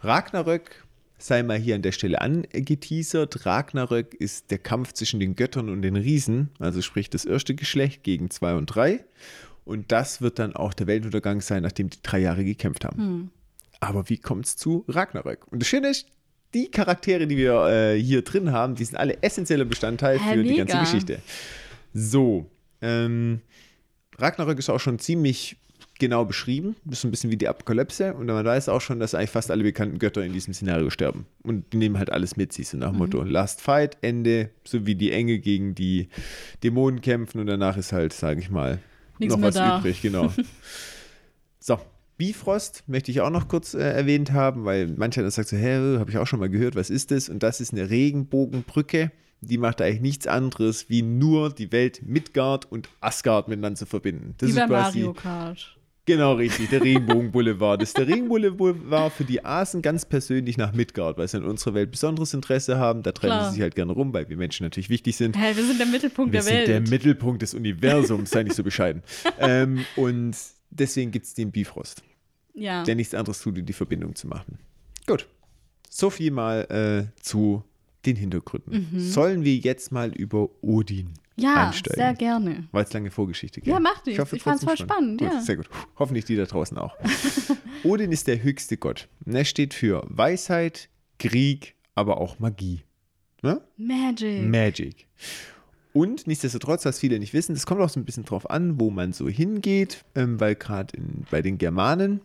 [0.00, 0.84] Ragnarök
[1.18, 3.46] sei mal hier an der Stelle angeteasert.
[3.46, 8.02] Ragnarök ist der Kampf zwischen den Göttern und den Riesen, also sprich das erste Geschlecht
[8.02, 9.04] gegen zwei und drei.
[9.64, 12.98] Und das wird dann auch der Weltuntergang sein, nachdem die drei Jahre gekämpft haben.
[12.98, 13.30] Hm.
[13.80, 15.50] Aber wie kommt es zu Ragnarök?
[15.50, 16.06] Und das Schöne ist,
[16.52, 20.42] die Charaktere, die wir äh, hier drin haben, die sind alle essentieller Bestandteil Hä, für
[20.44, 20.78] die ganze.
[20.78, 21.20] Geschichte.
[21.92, 22.46] So,
[22.80, 23.40] ähm,
[24.18, 25.56] Ragnarök ist auch schon ziemlich
[25.98, 26.76] genau beschrieben.
[26.84, 28.14] Das ist ein bisschen wie die Apokalypse.
[28.14, 31.26] Und man weiß auch schon, dass eigentlich fast alle bekannten Götter in diesem Szenario sterben.
[31.42, 34.86] Und die nehmen halt alles mit sich, so nach dem Motto Last Fight, Ende, so
[34.86, 36.08] wie die Engel gegen die
[36.62, 37.40] Dämonen kämpfen.
[37.40, 38.78] Und danach ist halt, sage ich mal,
[39.18, 39.78] Nichts noch was da.
[39.78, 40.32] übrig, genau.
[41.60, 41.78] so.
[42.16, 45.98] Bifrost möchte ich auch noch kurz äh, erwähnt haben, weil mancher dann sagt so, hä,
[45.98, 47.28] habe ich auch schon mal gehört, was ist das?
[47.28, 52.70] Und das ist eine Regenbogenbrücke, die macht eigentlich nichts anderes, wie nur die Welt Midgard
[52.70, 54.34] und Asgard miteinander zu verbinden.
[54.38, 55.76] Das wie bei ist quasi, Mario Kart.
[56.06, 57.80] Genau, richtig, der Regenbogenboulevard.
[57.80, 61.72] Das ist der Regenbogenboulevard für die Asen ganz persönlich nach Midgard, weil sie in unserer
[61.74, 63.02] Welt besonderes Interesse haben.
[63.02, 63.46] Da treiben Klar.
[63.48, 65.34] sie sich halt gerne rum, weil wir Menschen natürlich wichtig sind.
[65.36, 66.68] Hä, wir sind der Mittelpunkt Wir der sind Welt.
[66.68, 69.02] der Mittelpunkt des Universums, sei nicht so bescheiden.
[69.38, 70.36] ähm, und
[70.70, 72.02] deswegen gibt es den Bifrost,
[72.52, 72.82] ja.
[72.84, 74.58] der nichts anderes tut, die Verbindung zu machen.
[75.06, 75.26] Gut,
[75.88, 77.64] so viel mal äh, zu
[78.06, 78.88] den Hintergründen.
[78.98, 81.42] Sollen wir jetzt mal über Odin Mhm.
[81.42, 81.96] ja, einsteigen?
[81.96, 82.68] sehr gerne.
[82.72, 83.72] War jetzt lange Vorgeschichte, gell?
[83.74, 84.20] Ja, macht nichts.
[84.20, 85.40] hoffe Ich fand's trotzdem voll spannend, Gut, ja.
[85.40, 85.68] Sehr gut.
[85.98, 86.94] Hoffentlich die da draußen auch.
[87.84, 89.08] Odin ist der höchste Gott.
[89.26, 90.88] Er steht für Weisheit,
[91.18, 92.82] Krieg, aber auch Magie.
[93.42, 93.60] Ne?
[93.76, 94.44] Magic.
[94.46, 95.06] Magic.
[95.92, 98.90] Und nichtsdestotrotz, was viele nicht wissen, es kommt auch so ein bisschen drauf an, wo
[98.90, 100.98] man so hingeht, ähm, weil gerade
[101.30, 102.20] bei den Germanen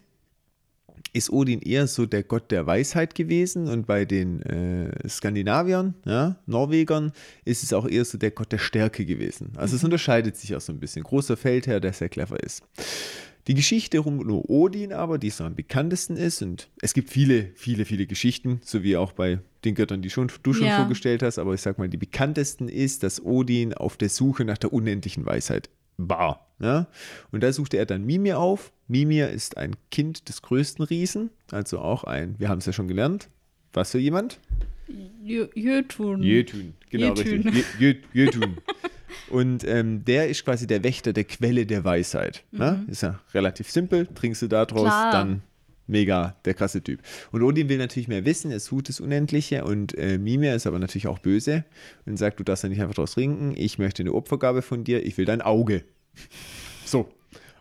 [1.14, 6.38] ist Odin eher so der Gott der Weisheit gewesen und bei den äh, Skandinaviern, ja,
[6.46, 7.12] Norwegern,
[7.46, 9.54] ist es auch eher so der Gott der Stärke gewesen.
[9.56, 11.04] Also es unterscheidet sich auch so ein bisschen.
[11.04, 12.64] Großer Feldherr, der sehr clever ist.
[13.48, 17.50] Die Geschichte rund um Odin aber, die so am bekanntesten ist, und es gibt viele,
[17.56, 20.76] viele, viele Geschichten, so wie auch bei den Göttern, die schon, du schon Ja.
[20.76, 24.58] vorgestellt hast, aber ich sag mal, die bekanntesten ist, dass Odin auf der Suche nach
[24.60, 26.48] der unendlichen Weisheit war.
[26.60, 26.88] Ja?
[27.32, 28.72] Und da suchte er dann Mimir auf.
[28.90, 32.88] Mimir ist ein Kind des größten Riesen, also auch ein, wir haben es ja schon
[32.90, 33.30] gelernt,
[33.72, 34.40] was für jemand?
[35.24, 36.22] Jö- Jötun.
[36.24, 37.48] Jötun, genau Jötun.
[37.50, 37.66] richtig.
[37.80, 38.58] Jö- Jö- Jötun.
[39.30, 42.44] Und ähm, der ist quasi der Wächter der Quelle der Weisheit.
[42.52, 42.84] Ne?
[42.88, 44.08] Ist ja relativ simpel.
[44.08, 45.12] Trinkst du da draus, Klar.
[45.12, 45.42] dann
[45.86, 47.02] mega der krasse Typ.
[47.32, 50.80] Und Odin will natürlich mehr wissen, er sucht das Unendliche und äh, Mimir ist aber
[50.80, 51.64] natürlich auch böse
[52.08, 55.06] und sagt, du darfst ja nicht einfach draus trinken, ich möchte eine Opfergabe von dir,
[55.06, 55.84] ich will dein Auge.
[56.86, 57.10] So.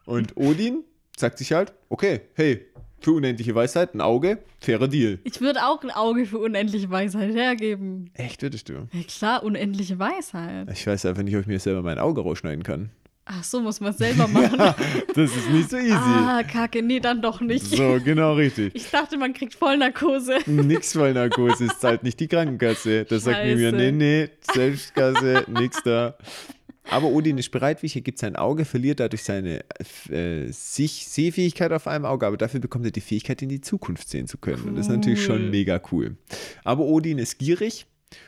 [0.06, 0.84] Und Odin
[1.18, 2.64] sagt sich halt, okay, hey,
[3.00, 5.18] für unendliche Weisheit ein Auge, fairer Deal.
[5.24, 8.10] Ich würde auch ein Auge für unendliche Weisheit hergeben.
[8.14, 8.88] Echt, würdest du?
[8.92, 10.68] Ja klar, unendliche Weisheit.
[10.72, 12.90] Ich weiß einfach nicht, ob ich mir selber mein Auge rausschneiden kann.
[13.30, 14.58] Ach so, muss man selber machen.
[15.14, 15.92] Das ist nicht so easy.
[15.92, 17.66] ah, kacke, nee, dann doch nicht.
[17.66, 18.74] So, genau richtig.
[18.74, 20.38] Ich dachte, man kriegt Vollnarkose.
[20.46, 23.04] Nix Vollnarkose, es zahlt nicht die Krankenkasse.
[23.04, 23.76] Das sagt mir, Scheiße.
[23.76, 26.16] nee, nee, Selbstkasse, nix da.
[26.90, 29.64] Aber Odin ist bereitwillig, er gibt sein Auge, verliert dadurch seine
[30.10, 34.08] äh, sich Sehfähigkeit auf einem Auge, aber dafür bekommt er die Fähigkeit, in die Zukunft
[34.08, 34.62] sehen zu können.
[34.62, 35.50] Und das ist natürlich schon Cool.
[35.50, 36.16] mega cool.
[36.64, 37.86] Aber Odin ist gierig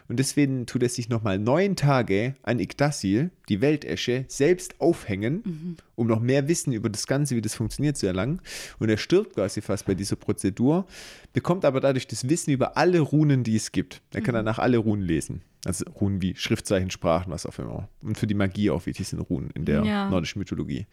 [0.09, 6.07] und deswegen tut er sich nochmal neun Tage an Yggdrasil, die Weltesche, selbst aufhängen, um
[6.07, 8.43] noch mehr Wissen über das Ganze, wie das funktioniert, zu erlangen.
[8.79, 10.87] Und er stirbt quasi fast bei dieser Prozedur,
[11.33, 14.03] bekommt aber dadurch das Wissen über alle Runen, die es gibt.
[14.13, 15.41] Er kann danach alle Runen lesen.
[15.67, 17.89] Also Runen wie Schriftzeichen, Sprachen, was auch immer.
[18.03, 20.09] Und für die Magie auch wichtig sind Runen in der Ja.
[20.09, 20.87] nordischen Mythologie.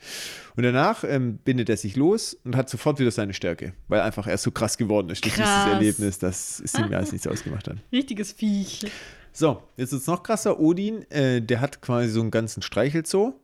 [0.58, 4.27] Und danach ähm, bindet er sich los und hat sofort wieder seine Stärke, weil einfach
[4.27, 5.69] er so krass geworden ist durch dieses Krass.
[5.69, 7.77] Erlebnis, dass es ihm alles nichts ausgemacht hat.
[7.93, 8.86] Richtiges Viech.
[9.32, 10.60] So, jetzt ist es noch krasser.
[10.60, 13.36] Odin, äh, der hat quasi so einen ganzen Streichelzoo.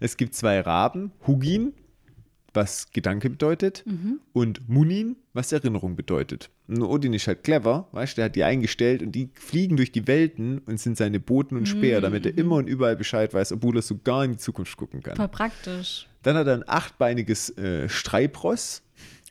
[0.00, 1.72] Es gibt zwei Raben, Hugin,
[2.54, 3.84] was Gedanke bedeutet,
[4.32, 6.50] und Munin, was Erinnerung bedeutet.
[6.68, 9.92] Und Odin ist halt clever, weißt du, der hat die eingestellt und die fliegen durch
[9.92, 13.52] die Welten und sind seine Boten und Speer, damit er immer und überall Bescheid weiß,
[13.52, 15.16] obwohl er sogar in die Zukunft gucken kann.
[15.16, 16.08] Voll praktisch.
[16.22, 18.82] Dann hat er ein achtbeiniges äh, Streipross.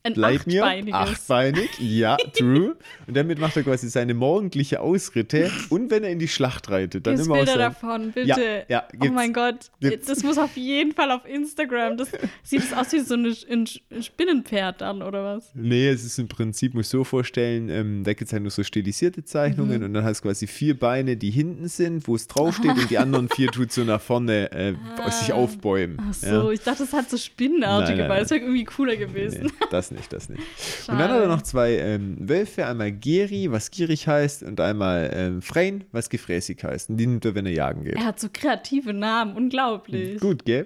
[0.04, 0.64] Ein Leitmir.
[0.64, 0.94] achtbeiniges.
[0.96, 2.76] Achtbeinig, ja, true.
[3.08, 7.06] Und damit macht er quasi seine morgendliche Ausritte und wenn er in die Schlacht reitet,
[7.06, 8.64] dann Gibt's immer Bilder aus seinem- davon, bitte.
[8.68, 10.08] Ja, ja, oh mein Gott, Gibt's.
[10.08, 11.98] das muss auf jeden Fall auf Instagram.
[11.98, 12.10] Das
[12.44, 15.52] sieht es aus wie so ein ein Spinnenpferd dann, oder was?
[15.54, 18.52] Nee, es ist im Prinzip, muss ich so vorstellen, ähm, da gibt es halt nur
[18.52, 19.86] so stilisierte Zeichnungen Mhm.
[19.86, 22.98] und dann hast du quasi vier Beine, die hinten sind, wo es draufsteht und die
[22.98, 24.74] anderen vier tut so nach vorne äh,
[25.12, 25.98] sich aufbäumen.
[26.10, 26.50] Ach so, Ja.
[26.52, 28.22] ich dachte, das hat so spinnenartige Beine.
[28.22, 29.44] Das wäre irgendwie cooler gewesen.
[29.46, 30.42] Nee, das nicht, das nicht.
[30.88, 35.12] Und dann hat er noch zwei ähm, Wölfe, einmal Geri, was gierig heißt, und einmal
[35.14, 36.90] ähm, Frein, was gefräßig heißt.
[36.90, 37.96] Und die nimmt er, wenn er jagen geht.
[37.96, 40.20] Er hat so kreative Namen, unglaublich.
[40.20, 40.66] Gut, gell?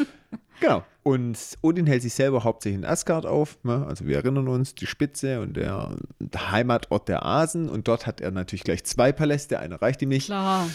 [0.60, 0.84] genau.
[1.02, 3.58] Und Odin hält sich selber hauptsächlich in Asgard auf.
[3.64, 3.86] Ne?
[3.88, 5.96] Also wir erinnern uns, die Spitze und der
[6.36, 7.70] Heimatort der Asen.
[7.70, 9.58] Und dort hat er natürlich gleich zwei Paläste.
[9.58, 10.26] Einer reicht ihm nicht.
[10.26, 10.68] Klar.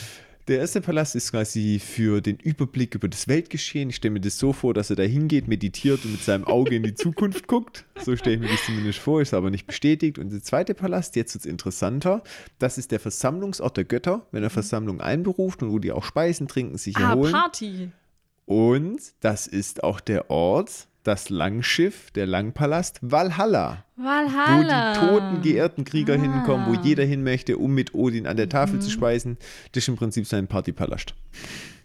[0.49, 3.89] Der erste Palast ist quasi für den Überblick über das Weltgeschehen.
[3.89, 6.75] Ich stelle mir das so vor, dass er da hingeht, meditiert und mit seinem Auge
[6.75, 7.85] in die Zukunft guckt.
[8.03, 10.19] So stelle ich mir das zumindest vor, ist aber nicht bestätigt.
[10.19, 12.23] Und der zweite Palast, jetzt wird es interessanter,
[12.59, 16.49] das ist der Versammlungsort der Götter, wenn er Versammlungen einberuft und wo die auch speisen,
[16.49, 17.31] trinken, sich Ah, erholen.
[17.31, 17.91] Party.
[18.45, 24.95] Und das ist auch der Ort, das Langschiff, der Langpalast Valhalla, Valhalla.
[24.95, 26.17] wo die toten, geehrten Krieger Ah.
[26.21, 28.81] hinkommen, wo jeder hin möchte, um mit Odin an der Tafel Mhm.
[28.81, 29.37] zu speisen.
[29.73, 31.13] Das ist im Prinzip sein Partypalast.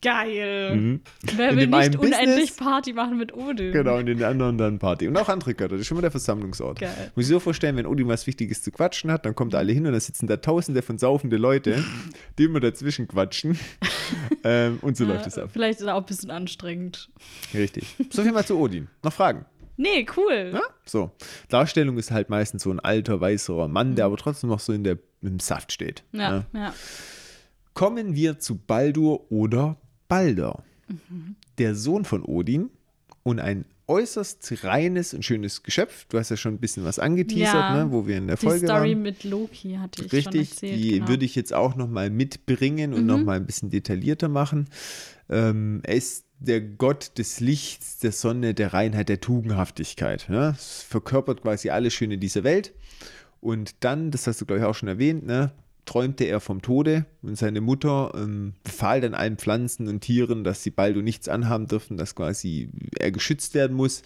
[0.03, 1.01] Geil.
[1.37, 3.73] Wer In will nicht unendlich Business- Party machen mit Odin?
[3.73, 5.09] Genau, und in den anderen dann Party.
[5.09, 6.79] Und auch andere Götter, das ist schon mal der Versammlungsort.
[6.81, 7.11] Geil.
[7.17, 9.87] Muss ich so vorstellen, wenn Odin was Wichtiges zu quatschen hat, dann kommt alle hin
[9.87, 11.83] und da sitzen da tausende von saufende Leute,
[12.39, 13.59] die immer dazwischen quatschen.
[14.45, 15.51] ähm, und so läuft es ab.
[15.53, 17.11] Vielleicht ist er auch ein bisschen anstrengend.
[17.55, 17.97] Richtig.
[18.11, 18.89] So viel mal zu Odin.
[19.03, 19.45] Noch Fragen?
[19.77, 20.51] Nee, cool.
[20.55, 20.63] Ja?
[20.85, 21.13] So.
[21.49, 24.83] Darstellung ist halt meistens so ein alter, weißerer Mann, der aber trotzdem noch so in
[24.85, 26.03] der, im Saft steht.
[26.13, 26.21] Mhm.
[26.21, 26.45] Ja, Ja.
[26.53, 26.75] ja.
[27.75, 29.77] Kommen wir zu Baldur oder
[30.09, 30.63] Balder.
[30.89, 31.37] Mhm.
[31.59, 32.71] Der Sohn von Odin
[33.23, 36.05] und ein äußerst reines und schönes Geschöpf.
[36.11, 37.85] Du hast ja schon ein bisschen was angeteasert, Ja.
[37.85, 39.03] ne, wo wir in der Die Folge Story waren.
[39.03, 40.79] mit Loki hatte ich Richtig, schon erzählt.
[40.79, 41.05] die genau.
[41.05, 41.09] Mhm.
[41.09, 44.69] würde ich jetzt auch noch mal mitbringen und noch mal ein bisschen detaillierter machen.
[45.31, 50.29] Ähm, er ist der Gott des Lichts, der Sonne, der Reinheit, der Tugendhaftigkeit.
[50.29, 50.51] Ja?
[50.51, 52.73] Es verkörpert quasi alles Schöne dieser Welt.
[53.41, 55.53] Und dann, das hast du glaube ich auch schon erwähnt, ne,
[55.89, 60.63] träumte er vom Tode und seine Mutter ähm, befahl dann allen Pflanzen und Tieren, dass
[60.63, 64.03] sie bald und nichts anhaben dürfen, dass quasi er geschützt werden muss,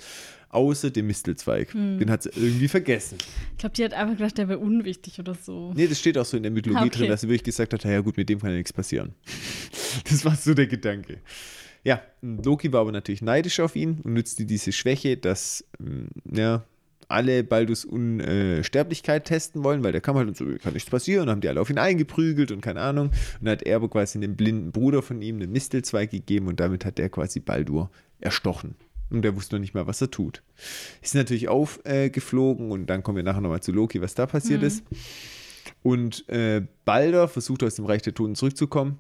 [0.51, 1.75] außer dem Mistelzweig.
[1.75, 1.99] Hm.
[1.99, 3.18] Den hat sie irgendwie vergessen.
[3.53, 5.73] Ich glaube, die hat einfach gedacht, der wäre unwichtig oder so.
[5.75, 6.99] Nee, das steht auch so in der Mythologie Okay.
[6.99, 9.14] drin, dass sie wirklich gesagt hat, ja gut, mit dem kann ja nichts passieren.
[10.09, 11.18] Das war so der Gedanke.
[11.85, 16.64] Ja, Loki war aber natürlich neidisch auf ihn und nutzte diese Schwäche, dass ähm, ja,
[17.12, 21.31] alle Baldus Unsterblichkeit testen wollen, weil der kam halt und so, kann nichts passieren, und
[21.31, 23.09] haben die alle auf ihn eingeprügelt und keine Ahnung.
[23.09, 26.61] Und dann hat er aber quasi einem blinden Bruder von ihm einen Mistelzweig gegeben und
[26.61, 28.75] damit hat er quasi Baldur erstochen.
[29.11, 30.42] Und der wusste noch nicht mal, was er tut.
[31.03, 34.85] Ist natürlich aufgeflogen und dann kommen wir nachher nochmal zu Loki, was da passiert ist.
[35.83, 38.98] Und äh, Balder versucht aus dem Reich der Toten zurückzukommen.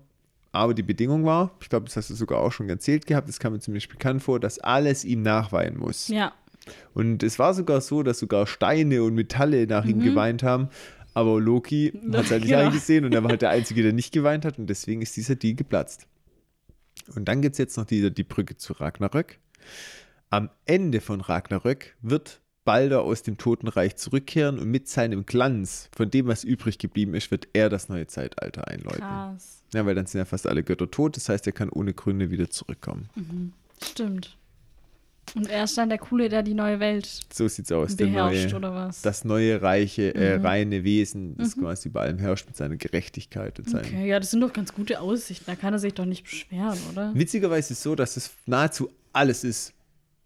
[0.52, 3.38] Aber die Bedingung war, ich glaube, das hast du sogar auch schon erzählt gehabt, das
[3.38, 6.08] kam mir ziemlich bekannt vor, dass alles ihm nachweihen muss.
[6.08, 6.34] Ja.
[6.94, 10.68] Und es war sogar so, dass sogar Steine und Metalle nach ihm geweint haben.
[11.14, 12.60] Aber Loki hat es halt nicht Ja.
[12.60, 14.58] eingesehen und er war halt der Einzige, der nicht geweint hat.
[14.58, 16.06] Und deswegen ist dieser Deal geplatzt.
[17.14, 19.38] Und dann gibt es jetzt noch die, die Brücke zu Ragnarök.
[20.30, 26.10] Am Ende von Ragnarök wird Balder aus dem Totenreich zurückkehren und mit seinem Glanz, von
[26.10, 29.00] dem, was übrig geblieben ist, wird er das neue Zeitalter einläuten.
[29.00, 29.64] Krass.
[29.74, 31.16] Ja, weil dann sind ja fast alle Götter tot.
[31.16, 33.08] Das heißt, er kann ohne Gründe wieder zurückkommen.
[33.82, 34.38] Stimmt.
[35.34, 37.96] Und er ist dann der Coole, der die neue Welt So sieht's aus.
[37.96, 39.00] Beherrscht, neue, oder was?
[39.02, 40.44] das neue reiche, äh, Mhm.
[40.44, 43.86] reine Wesen, das quasi über allem herrscht mit seiner Gerechtigkeit und seinem.
[43.86, 45.44] Okay, ja, das sind doch ganz gute Aussichten.
[45.46, 47.12] Da kann er sich doch nicht beschweren, oder?
[47.14, 49.72] Witzigerweise ist es so, dass es nahezu alles ist,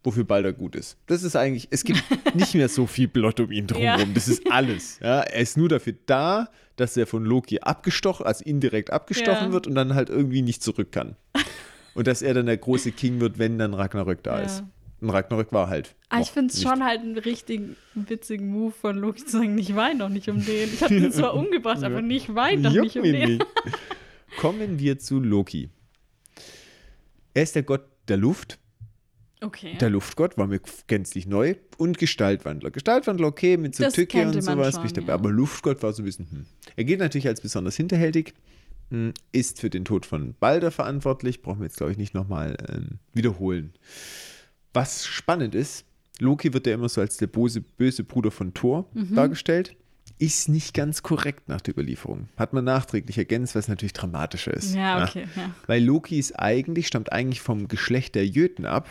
[0.02, 0.96] wofür Balder gut ist.
[1.06, 2.02] Das ist eigentlich, es gibt
[2.34, 4.08] nicht mehr so viel Plot um ihn drumherum.
[4.08, 4.14] Ja.
[4.14, 4.98] Das ist alles.
[5.00, 9.52] Ja, er ist nur dafür da, dass er von Loki abgestochen, also indirekt abgestochen Ja.
[9.52, 11.16] wird und dann halt irgendwie nicht zurück kann.
[11.94, 14.62] Und dass er dann der große King wird, wenn dann Ragnarök da ist.
[15.00, 15.94] Und Ragnarök war halt.
[16.08, 17.60] Ah, ich noch finde es schon halt einen richtig
[17.94, 20.72] witzigen Move von Loki zu sagen, ich weine doch nicht um den.
[20.72, 23.28] Ich habe den zwar umgebracht, aber nicht weine doch Juckt nicht um den.
[23.38, 23.46] nicht.
[24.38, 25.68] Kommen wir zu Loki.
[27.34, 28.58] Er ist der Gott der Luft,
[29.42, 29.76] Okay.
[29.78, 32.70] der Luftgott, war mir gänzlich neu, und Gestaltwandler.
[32.70, 35.14] Gestaltwandler, okay, mit so Das Tücke und sowas, schon, ja.
[35.14, 36.46] aber Luftgott war so ein bisschen, hm.
[36.76, 38.32] Er geht natürlich als besonders hinterhältig,
[38.90, 42.56] hm, ist für den Tod von Balder verantwortlich, brauchen wir jetzt, glaube ich, nicht nochmal
[42.70, 43.74] ähm, wiederholen.
[44.76, 45.84] Was spannend ist,
[46.20, 49.14] Loki wird ja immer so als der böse, böse Bruder von Thor Mhm.
[49.14, 49.74] dargestellt.
[50.18, 52.28] Ist nicht ganz korrekt nach der Überlieferung.
[52.38, 54.74] Hat man nachträglich ergänzt, was natürlich dramatischer ist.
[54.74, 55.50] Ja, okay, ja.
[55.66, 58.88] Weil Loki ist eigentlich, stammt eigentlich vom Geschlecht der Jöten ab.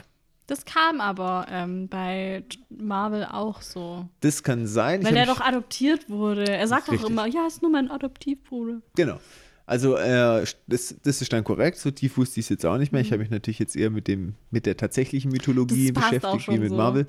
[0.47, 4.07] Das kam aber ähm, bei Marvel auch so.
[4.21, 5.03] Das kann sein.
[5.03, 6.47] Weil er doch adoptiert wurde.
[6.47, 8.81] Er sagt doch immer, ja, ist nur mein Adoptivbruder.
[8.95, 9.19] Genau.
[9.67, 12.91] Also äh, das, das ist dann korrekt, so tief wusste ich es jetzt auch nicht
[12.91, 13.01] mehr.
[13.01, 13.06] Mhm.
[13.06, 16.69] Ich habe mich natürlich jetzt eher mit dem mit der tatsächlichen Mythologie beschäftigt, wie mit
[16.69, 16.75] so.
[16.75, 17.08] Marvel.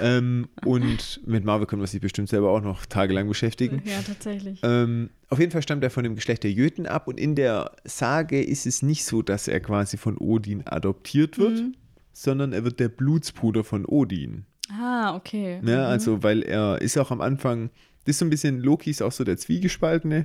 [0.00, 3.82] Ähm, und mit Marvel können wir sich bestimmt selber auch noch tagelang beschäftigen.
[3.84, 4.60] Ja, tatsächlich.
[4.62, 7.72] Ähm, auf jeden Fall stammt er von dem Geschlecht der Jöten ab und in der
[7.84, 11.74] Sage ist es nicht so, dass er quasi von Odin adoptiert wird, Mhm.
[12.14, 14.46] sondern er wird der Blutsbruder von Odin.
[14.72, 15.60] Ah, okay.
[15.64, 17.68] Ja, also, weil er ist auch am Anfang,
[18.06, 20.24] das ist so ein bisschen, Loki ist auch so der Zwiegespaltene.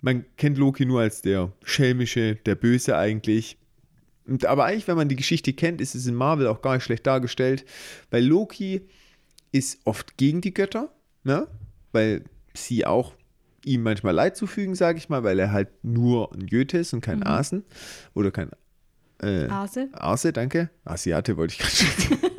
[0.00, 3.58] Man kennt Loki nur als der schelmische, der Böse eigentlich.
[4.26, 6.84] Und, aber eigentlich, wenn man die Geschichte kennt, ist es in Marvel auch gar nicht
[6.84, 7.64] schlecht dargestellt,
[8.10, 8.82] weil Loki
[9.52, 10.92] ist oft gegen die Götter,
[11.24, 11.46] ne?
[11.92, 13.14] weil sie auch
[13.64, 17.00] ihm manchmal Leid zufügen, sage ich mal, weil er halt nur ein Goethe ist und
[17.00, 17.64] kein Asen
[18.14, 18.50] oder kein
[19.22, 19.88] äh, Ase?
[19.92, 20.70] Arse, danke.
[20.84, 22.36] Asiate wollte ich gerade schon sagen.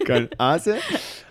[0.04, 0.78] Kein Ase.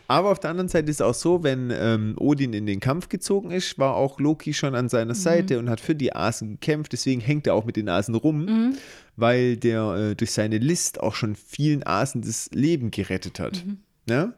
[0.10, 3.10] Aber auf der anderen Seite ist es auch so, wenn ähm, Odin in den Kampf
[3.10, 6.94] gezogen ist, war auch Loki schon an seiner Seite und hat für die Asen gekämpft.
[6.94, 8.74] Deswegen hängt er auch mit den Asen rum,
[9.18, 13.64] weil der äh, durch seine List auch schon vielen Asen das Leben gerettet hat.
[14.10, 14.34] Ja?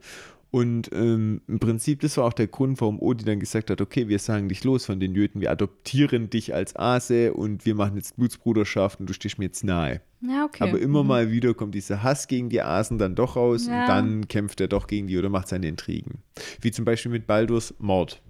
[0.51, 4.09] Und ähm, im Prinzip, das war auch der Grund, warum Odin dann gesagt hat, okay,
[4.09, 7.95] wir sagen dich los von den Jöten, wir adoptieren dich als Ase und wir machen
[7.95, 10.01] jetzt Blutsbruderschaft und du stehst mir jetzt nahe.
[10.19, 10.63] Ja, okay.
[10.67, 13.83] Aber immer mal wieder kommt dieser Hass gegen die Asen dann doch raus Ja.
[13.83, 16.19] und dann kämpft er doch gegen die oder macht seine Intrigen.
[16.59, 18.21] Wie zum Beispiel mit Baldurs Mord.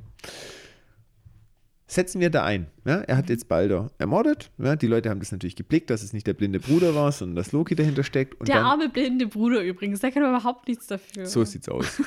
[1.91, 2.67] Setzen wir da ein.
[2.85, 3.01] Ja?
[3.01, 4.49] Er hat jetzt Baldur ermordet.
[4.57, 4.77] Ja?
[4.77, 7.51] Die Leute haben das natürlich geblickt, dass es nicht der blinde Bruder war, sondern dass
[7.51, 8.39] Loki dahinter steckt.
[8.39, 11.25] Und der dann, arme blinde Bruder übrigens, der kann überhaupt nichts dafür.
[11.25, 12.01] so sieht's aus.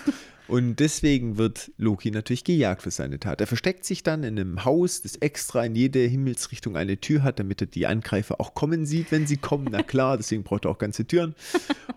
[0.47, 3.41] Und deswegen wird Loki natürlich gejagt für seine Tat.
[3.41, 7.39] Er versteckt sich dann in einem Haus, das extra in jede Himmelsrichtung eine Tür hat,
[7.39, 9.69] damit er die Angreifer auch kommen sieht, wenn sie kommen.
[9.71, 11.35] Na klar, deswegen braucht er auch ganze Türen.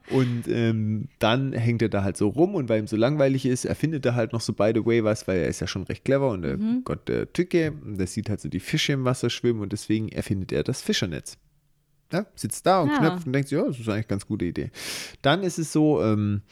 [0.09, 3.65] Und ähm, dann hängt er da halt so rum und weil ihm so langweilig ist,
[3.65, 6.05] erfindet er halt noch so by the way was, weil er ist ja schon recht
[6.05, 9.29] clever und der Gott der Tücke, und der sieht halt so die Fische im Wasser
[9.29, 11.37] schwimmen und deswegen erfindet er das Fischernetz.
[12.13, 12.99] Ja, sitzt da und Ja.
[12.99, 14.71] knöpft und denkt sich, ja, das ist eigentlich eine ganz gute Idee.
[15.21, 16.43] Dann ist es so, ähm,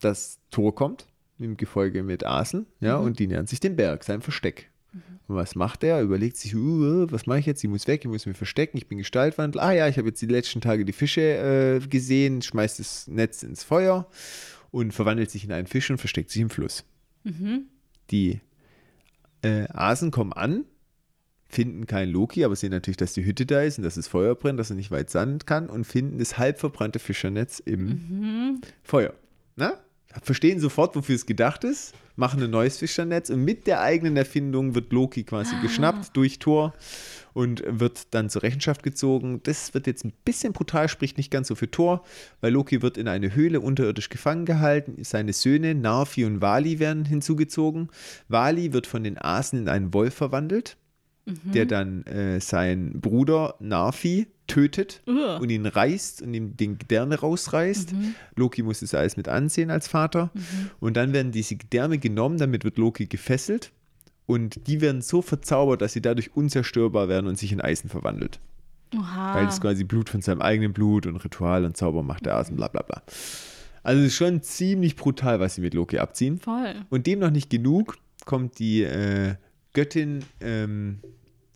[0.00, 1.06] dass Thor kommt
[1.38, 4.70] im Gefolge mit Asen, ja, und die nähern sich dem Berg, seinem Versteck.
[5.26, 5.96] Und was macht er?
[5.96, 7.64] Er überlegt sich, uh, was mache ich jetzt?
[7.64, 9.60] Ich muss weg, ich muss mich verstecken, ich bin Gestaltwandel.
[9.60, 13.42] Ah ja, ich habe jetzt die letzten Tage die Fische äh, gesehen, schmeißt das Netz
[13.42, 14.06] ins Feuer
[14.70, 16.84] und verwandelt sich in einen Fisch und versteckt sich im Fluss.
[18.10, 18.40] Die
[19.42, 20.66] äh, Asen kommen an,
[21.48, 24.34] finden keinen Loki, aber sehen natürlich, dass die Hütte da ist und dass das Feuer
[24.34, 29.14] brennt, dass er nicht weit sanden kann und finden das halb verbrannte Fischernetz im Feuer.
[29.56, 29.78] Na?
[30.22, 34.74] Verstehen sofort, wofür es gedacht ist, machen ein neues Fischernetz und mit der eigenen Erfindung
[34.74, 36.72] wird Loki quasi geschnappt durch Thor
[37.32, 39.40] und wird dann zur Rechenschaft gezogen.
[39.42, 42.04] Das wird jetzt ein bisschen brutal, spricht nicht ganz so für Thor,
[42.40, 45.02] weil Loki wird in eine Höhle unterirdisch gefangen gehalten.
[45.02, 47.90] Seine Söhne Narfi und Vali werden hinzugezogen.
[48.28, 50.76] Vali wird von den Asen in einen Wolf verwandelt.
[51.26, 55.38] Der dann äh, seinen Bruder Narfi tötet Ugh.
[55.40, 57.94] und ihn reißt und ihm den Gedärme rausreißt.
[58.36, 60.30] Loki muss das alles mit ansehen als Vater.
[60.80, 63.72] Und dann werden diese Gedärme genommen, damit wird Loki gefesselt.
[64.26, 68.40] Und die werden so verzaubert, dass sie dadurch unzerstörbar werden und sich in Eisen verwandelt.
[68.96, 69.34] Oha.
[69.34, 72.50] Weil es quasi Blut von seinem eigenen Blut und Ritual und Zauber macht er aus
[72.50, 73.02] und bla bla bla.
[73.82, 76.38] Also es ist schon ziemlich brutal, was sie mit Loki abziehen.
[76.38, 76.74] Voll.
[76.90, 79.34] Und dem noch nicht genug kommt die äh,
[79.74, 81.00] Göttin ähm,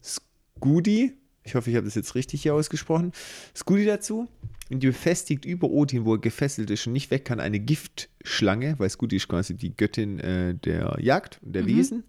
[0.03, 1.15] Skudi,
[1.45, 3.13] ich hoffe, ich habe das jetzt richtig hier ausgesprochen,
[3.57, 4.29] Skudi dazu.
[4.71, 8.75] Und die befestigt über Odin, wo er gefesselt ist und nicht weg kann, eine Giftschlange,
[8.79, 12.05] weil Skudi ist quasi die Göttin äh, der Jagd und der Wesen,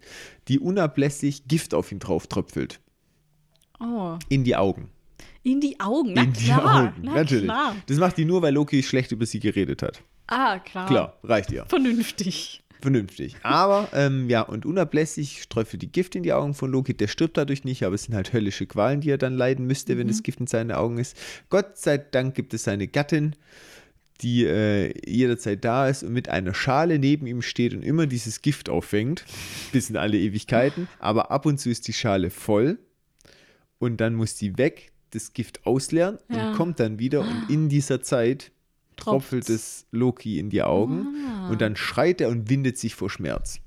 [0.48, 2.80] die unablässig Gift auf ihn drauf tröpfelt.
[3.80, 4.18] Oh.
[4.28, 4.90] In die Augen.
[5.42, 6.12] In die Augen.
[6.12, 6.88] Na in die klar.
[6.88, 7.44] Augen, Na natürlich.
[7.44, 7.76] klar.
[7.86, 10.02] Das macht die nur, weil Loki schlecht über sie geredet hat.
[10.26, 10.86] Ah, klar.
[10.86, 11.64] Klar, reicht ihr.
[11.66, 12.62] Vernünftig.
[12.80, 13.36] Vernünftig.
[13.42, 16.94] Aber, ähm, ja, und unablässig streufelt die Gift in die Augen von Loki.
[16.94, 19.98] Der stirbt dadurch nicht, aber es sind halt höllische Qualen, die er dann leiden müsste,
[19.98, 21.16] wenn das Gift in seinen Augen ist.
[21.50, 23.36] Gott sei Dank gibt es seine Gattin,
[24.22, 28.42] die äh, jederzeit da ist und mit einer Schale neben ihm steht und immer dieses
[28.42, 29.24] Gift auffängt,
[29.72, 30.88] bis in alle Ewigkeiten.
[30.98, 32.78] Aber ab und zu ist die Schale voll
[33.78, 36.50] und dann muss die weg, das Gift ausleeren Ja.
[36.50, 38.52] und kommt dann wieder und in dieser Zeit
[39.00, 39.48] Tropft's.
[39.48, 41.48] es Loki in die Augen Ah.
[41.50, 43.60] und dann schreit er und windet sich vor Schmerz.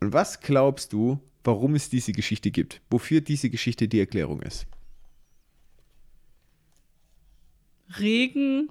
[0.00, 2.80] Und was glaubst du, warum es diese Geschichte gibt?
[2.90, 4.66] Wofür diese Geschichte die Erklärung ist?
[7.98, 8.68] Regen.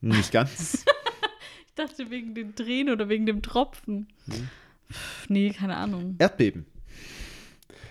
[0.00, 0.84] Nicht ganz.
[1.66, 4.08] Ich dachte wegen den Tränen oder wegen dem Tropfen.
[4.26, 4.48] Hm.
[5.28, 6.16] Nee, keine Ahnung.
[6.18, 6.66] Erdbeben.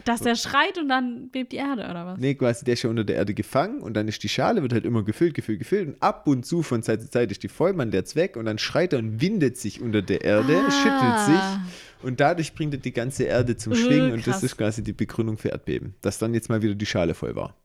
[0.06, 2.20] Dass der schreit und dann bebt die Erde, oder was?
[2.20, 4.74] Nee, quasi der ist ja unter der Erde gefangen und dann ist die Schale, wird
[4.74, 7.48] halt immer gefüllt, gefüllt, gefüllt und ab und zu von Zeit zu Zeit ist die
[7.50, 10.72] voll, man leert's weg und dann schreit er und windet sich unter der Erde, Ah.
[10.72, 14.58] schüttelt sich und dadurch bringt er die ganze Erde zum Äh, Schwingen und das ist
[14.58, 17.56] quasi die Begründung für Erdbeben, dass dann jetzt mal wieder die Schale voll war.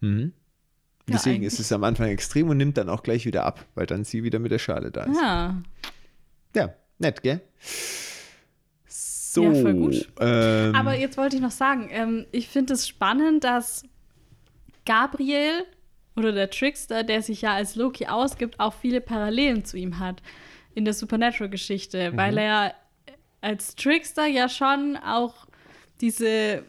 [0.00, 0.32] Mhm.
[1.06, 3.64] Ja, Deswegen eigentlich- ist es am Anfang extrem und nimmt dann auch gleich wieder ab,
[3.74, 5.16] weil dann sie wieder mit der Schale da ist.
[5.20, 5.62] Ja.
[6.54, 7.40] Ja, nett, gell?
[9.30, 9.44] So.
[9.44, 10.08] Ja, voll gut.
[10.20, 13.84] Ähm, Aber jetzt wollte ich noch sagen, ähm, ich finde es spannend, dass
[14.86, 15.64] Gabriel
[16.16, 20.22] oder der Trickster, der sich ja als Loki ausgibt, auch viele Parallelen zu ihm hat
[20.74, 22.74] in der Supernatural-Geschichte, weil er
[23.42, 25.46] als Trickster ja schon auch
[26.00, 26.62] diese,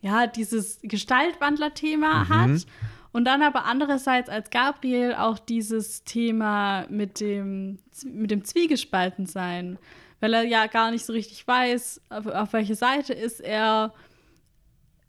[0.00, 2.66] ja, dieses Gestaltwandler-Thema hat
[3.12, 9.78] und dann aber andererseits als Gabriel auch dieses Thema mit dem, mit dem Zwiegespaltensein,
[10.22, 13.92] weil er ja gar nicht so richtig weiß, auf, auf welche Seite ist er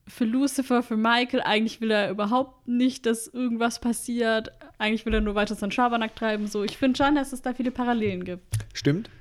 [0.07, 1.41] für Lucifer, für Michael.
[1.41, 4.51] Eigentlich will er überhaupt nicht, dass irgendwas passiert.
[4.79, 6.47] Eigentlich will er nur weiter seinen Schabernack treiben.
[6.47, 8.43] So, ich finde schon, dass es da viele Parallelen gibt.
[8.73, 9.11] Stimmt.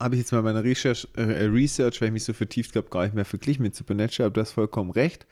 [0.00, 3.02] Habe ich jetzt mal meine Research, äh, Research, weil ich mich so vertieft habe, gar
[3.04, 5.26] nicht mehr verglichen mit Supernatural, aber du hast vollkommen recht.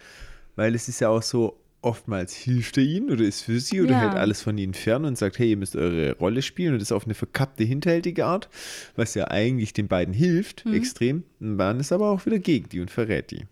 [0.54, 1.58] Weil es ist ja auch so,
[1.88, 4.00] oftmals hilft er ihnen oder ist für sie oder Ja.
[4.00, 6.92] hält alles von ihnen fern und sagt, hey, ihr müsst eure Rolle spielen und das
[6.92, 8.48] auf eine verkappte, hinterhältige Art,
[8.96, 10.74] was ja eigentlich den beiden hilft, Mhm.
[10.74, 11.22] extrem.
[11.40, 13.46] Und dann ist aber auch wieder gegen die und verrät die.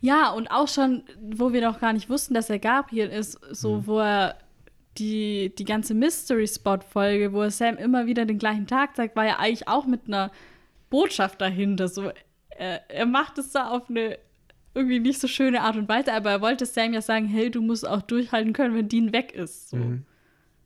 [0.00, 3.86] Ja, und auch schon, wo wir noch gar nicht wussten, dass er Gabriel ist, so
[3.86, 4.36] wo er
[4.98, 9.26] die, die ganze Mystery Spot-Folge, wo er Sam immer wieder den gleichen Tag zeigt, war
[9.26, 10.30] ja eigentlich auch mit einer
[10.90, 11.88] Botschaft dahinter.
[11.88, 12.10] So,
[12.50, 14.18] er, er macht es da auf eine
[14.74, 17.62] irgendwie nicht so schöne Art und Weise, aber er wollte Sam ja sagen, hey, du
[17.62, 19.70] musst auch durchhalten können, wenn Dean weg ist.
[19.70, 19.78] So.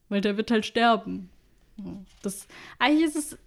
[0.08, 1.28] Weil der wird halt sterben.
[2.22, 2.48] Das,
[2.78, 3.38] eigentlich, ist es,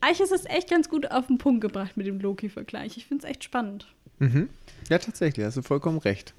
[0.00, 2.96] eigentlich ist es echt ganz gut auf den Punkt gebracht mit dem Loki-Vergleich.
[2.96, 3.86] Ich finde es echt spannend.
[4.18, 4.48] Mhm.
[4.90, 6.34] Ja, tatsächlich, hast du vollkommen recht.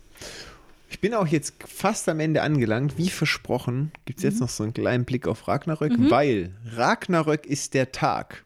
[0.90, 2.98] Ich bin auch jetzt fast am Ende angelangt.
[2.98, 7.74] Wie versprochen, gibt es jetzt noch so einen kleinen Blick auf Ragnarök, weil Ragnarök ist
[7.74, 8.46] der Tag,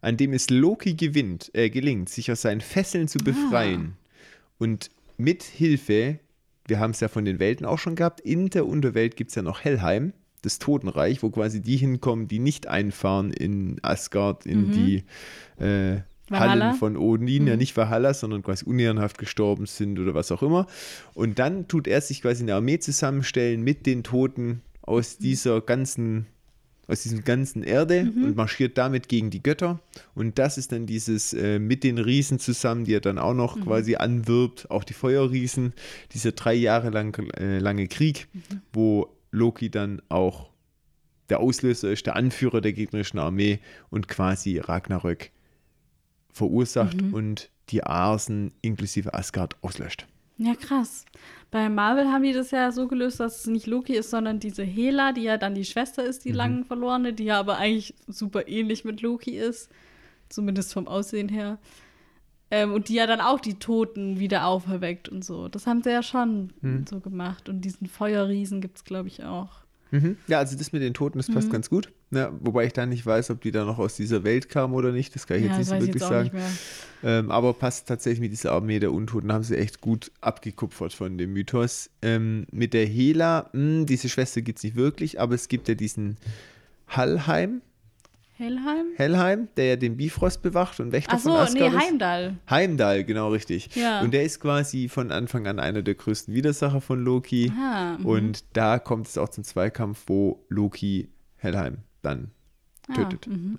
[0.00, 3.96] an dem es Loki gewinnt, äh, gelingt, sich aus seinen Fesseln zu befreien.
[4.58, 6.18] Und mit Hilfe,
[6.66, 9.34] wir haben es ja von den Welten auch schon gehabt, in der Unterwelt gibt es
[9.34, 14.70] ja noch Helheim, das Totenreich, wo quasi die hinkommen, die nicht einfahren in Asgard, in
[14.72, 15.04] die
[15.62, 16.00] äh?
[16.30, 20.66] Hallen von Odin, ja nicht Valhalla, sondern quasi unehrenhaft gestorben sind oder was auch immer.
[21.12, 26.26] Und dann tut er sich quasi eine Armee zusammenstellen mit den Toten aus dieser ganzen,
[26.86, 29.80] aus diesem ganzen Erde und marschiert damit gegen die Götter.
[30.14, 33.60] Und das ist dann dieses äh, mit den Riesen zusammen, die er dann auch noch
[33.60, 35.72] quasi anwirbt, auch die Feuerriesen,
[36.12, 38.28] dieser drei Jahre lang, äh, lange Krieg,
[38.72, 40.50] wo Loki dann auch
[41.30, 43.60] der Auslöser ist, der Anführer der gegnerischen Armee
[43.90, 45.30] und quasi Ragnarök
[46.30, 50.06] verursacht und die Arsen inklusive Asgard auslöscht.
[50.36, 51.04] Ja, krass.
[51.54, 54.64] Bei Marvel haben die das ja so gelöst, dass es nicht Loki ist, sondern diese
[54.64, 58.48] Hela, die ja dann die Schwester ist, die lang verlorene, die ja aber eigentlich super
[58.48, 59.70] ähnlich mit Loki ist.
[60.28, 61.58] Zumindest vom Aussehen her.
[62.50, 65.46] Ähm, und die ja dann auch die Toten wieder auferweckt und so.
[65.46, 66.86] Das haben sie ja schon Hm.
[66.88, 67.48] so gemacht.
[67.48, 69.60] Und diesen Feuerriesen gibt es, glaube ich, auch.
[69.92, 70.16] Mhm.
[70.26, 71.34] Ja, also das mit den Toten, das Mhm.
[71.34, 71.92] passt ganz gut.
[72.14, 74.92] Ja, wobei ich da nicht weiß, ob die da noch aus dieser Welt kamen oder
[74.92, 75.14] nicht.
[75.14, 76.30] Das kann ich ja, jetzt nicht so wirklich sagen.
[77.02, 81.18] Ähm, aber passt tatsächlich mit dieser Armee der Untoten, haben sie echt gut abgekupfert von
[81.18, 81.90] dem Mythos.
[82.00, 85.74] Ähm, mit der Hela, mh, diese Schwester gibt es nicht wirklich, aber es gibt ja
[85.74, 86.16] diesen
[86.88, 87.60] Hallheim,
[88.36, 88.86] Helheim?
[88.96, 91.84] Hellheim, der ja den Bifrost bewacht und Wächter Ach so, von Asgard nee, ist.
[91.84, 92.36] Heimdall.
[92.50, 93.76] Heimdall, genau richtig.
[93.76, 94.00] Ja.
[94.00, 97.52] Und der ist quasi von Anfang an einer der größten Widersacher von Loki.
[97.56, 98.06] Ah, mhm.
[98.06, 102.30] Und da kommt es auch zum Zweikampf, wo Loki Hellheim dann
[102.94, 103.26] tötet.
[103.26, 103.58] Ah, mhm.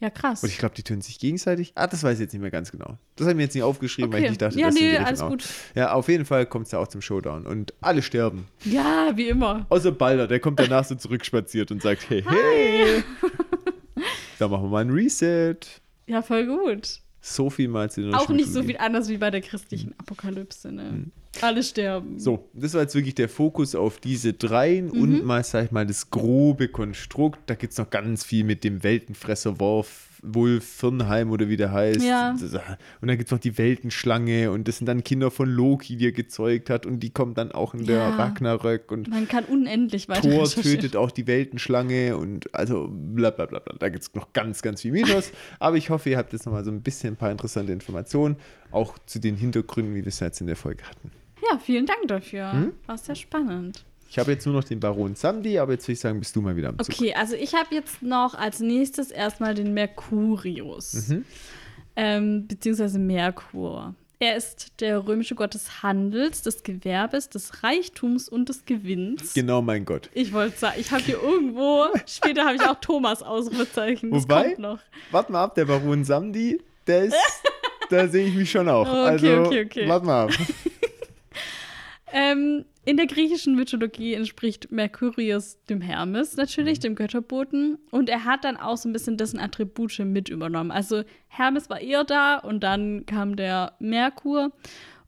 [0.00, 0.44] Ja, krass.
[0.44, 1.72] Und ich glaube, die töten sich gegenseitig.
[1.74, 2.98] Ah, das weiß ich jetzt nicht mehr ganz genau.
[3.16, 4.30] Das habe ich mir jetzt nicht aufgeschrieben, weil ich Okay.
[4.30, 5.44] nicht dachte, Ja, dass sie in nee, alles auch- gut.
[5.74, 7.46] Ja, auf jeden Fall kommt es ja auch zum Showdown.
[7.46, 8.46] Und alle sterben.
[8.64, 9.66] Ja, wie immer.
[9.70, 13.02] Außer Balder, der kommt danach so zurückspaziert und sagt, hey, hey.
[14.38, 15.56] da machen wir mal ein Reset.
[16.06, 17.00] Ja, voll gut.
[17.20, 20.70] So viel mal zu den Auch nicht so viel anders wie bei der christlichen Apokalypse,
[20.70, 21.06] ne?
[21.42, 22.18] Alle sterben.
[22.18, 25.00] So, das war jetzt wirklich der Fokus auf diese dreien Mhm.
[25.00, 27.40] und mal, sag ich mal, das grobe Konstrukt.
[27.46, 31.70] Da gibt es noch ganz viel mit dem Weltenfresser Wolf, Wolf Firnheim oder wie der
[31.70, 32.02] heißt.
[32.02, 32.30] Ja.
[33.00, 36.06] Und dann gibt es noch die Weltenschlange und das sind dann Kinder von Loki, die
[36.08, 38.16] er gezeugt hat und die kommen dann auch in der Ja.
[38.16, 43.46] Ragnarök und Man kann unendlich weiter Thor tötet auch die Weltenschlange und also bla bla
[43.46, 43.76] bla bla.
[43.78, 45.30] Da gibt es noch ganz, ganz viel Mythos.
[45.60, 48.36] Aber ich hoffe, ihr habt jetzt nochmal so ein bisschen ein paar interessante Informationen,
[48.72, 51.12] auch zu den Hintergründen, wie wir es jetzt in der Folge hatten.
[51.50, 52.52] Ja, vielen Dank dafür.
[52.52, 52.72] Hm?
[52.86, 53.84] War sehr spannend.
[54.10, 56.40] Ich habe jetzt nur noch den Baron Samdi, aber jetzt würde ich sagen, bist du
[56.40, 56.94] mal wieder am Zug.
[56.94, 61.24] Okay, also ich habe jetzt noch als nächstes erstmal den Mercurius, Mhm.
[61.96, 63.94] ähm, beziehungsweise Merkur.
[64.20, 69.32] Er ist der römische Gott des Handels, des Gewerbes, des Reichtums und des Gewinns.
[69.34, 70.10] Genau, mein Gott.
[70.12, 74.10] Ich wollte sagen, ich habe hier irgendwo, später habe ich auch Thomas Ausrufezeichen.
[74.10, 74.56] Wobei-.
[75.12, 77.14] Warte mal ab, der Baron Samdi, der ist,
[77.90, 78.88] da sehe ich mich schon auch.
[78.88, 79.88] Okay, also, okay, okay.
[79.88, 80.30] warte mal ab.
[82.12, 86.40] Ähm, in der griechischen Mythologie entspricht Mercurius dem Hermes Mhm.
[86.40, 87.78] natürlich, dem Götterboten.
[87.90, 90.70] Und er hat dann auch so ein bisschen dessen Attribute mit übernommen.
[90.70, 94.52] Also Hermes war eher da und dann kam der Merkur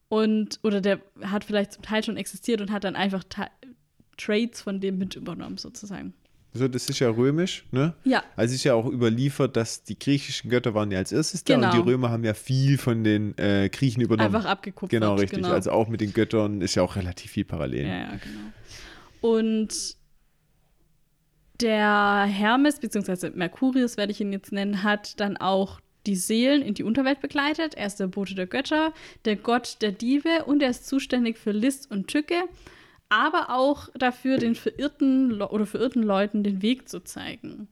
[0.08, 3.48] und oder der hat vielleicht zum Teil schon existiert und hat dann einfach Ta
[4.18, 6.12] Traits von dem mit übernommen, sozusagen.
[6.52, 7.94] So, das ist ja römisch, ne?
[8.04, 8.24] Ja.
[8.34, 11.54] Also es ist ja auch überliefert, dass die griechischen Götter waren ja als erstes da
[11.54, 11.68] Genau.
[11.68, 14.34] und die Römer haben ja viel von den äh, Griechen übernommen.
[14.34, 14.90] Einfach abgekupfert.
[14.90, 15.38] Genau, richtig.
[15.42, 15.52] Genau.
[15.52, 17.86] Also auch mit den Göttern ist ja auch relativ viel parallel.
[17.86, 18.50] Ja, ja, genau.
[19.36, 19.96] Und
[21.60, 26.74] der Hermes, beziehungsweise Mercurius werde ich ihn jetzt nennen, hat dann auch die Seelen in
[26.74, 27.74] die Unterwelt begleitet.
[27.74, 28.94] Er ist der Bote der Götter,
[29.26, 32.42] der Gott der Diebe und er ist zuständig für List und Tücke,
[33.10, 37.68] aber auch dafür, den verirrten Le oder verirrten Leuten den Weg zu zeigen.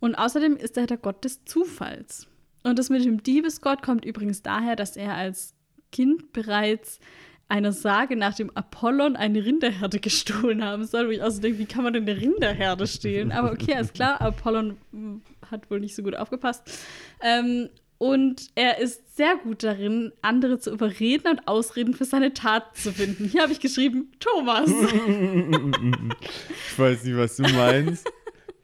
[0.00, 2.28] Und außerdem ist er der Gott des Zufalls.
[2.62, 5.54] Und das mit dem Diebesgott kommt übrigens daher, dass er als
[5.92, 7.00] Kind bereits
[7.48, 11.58] einer Sage nach dem Apollon eine Rinderherde gestohlen haben soll, wo ich auch so denke,
[11.58, 13.32] wie kann man denn eine Rinderherde stehlen?
[13.32, 15.16] Aber okay, alles klar, Apollon mm,
[15.50, 16.62] hat wohl nicht so gut aufgepasst.
[17.22, 17.68] Ähm,
[17.98, 22.92] und er ist sehr gut darin, andere zu überreden und Ausreden für seine Taten zu
[22.92, 23.24] finden.
[23.24, 24.70] Hier habe ich geschrieben, Thomas.
[26.70, 28.06] Ich weiß nicht, was du meinst.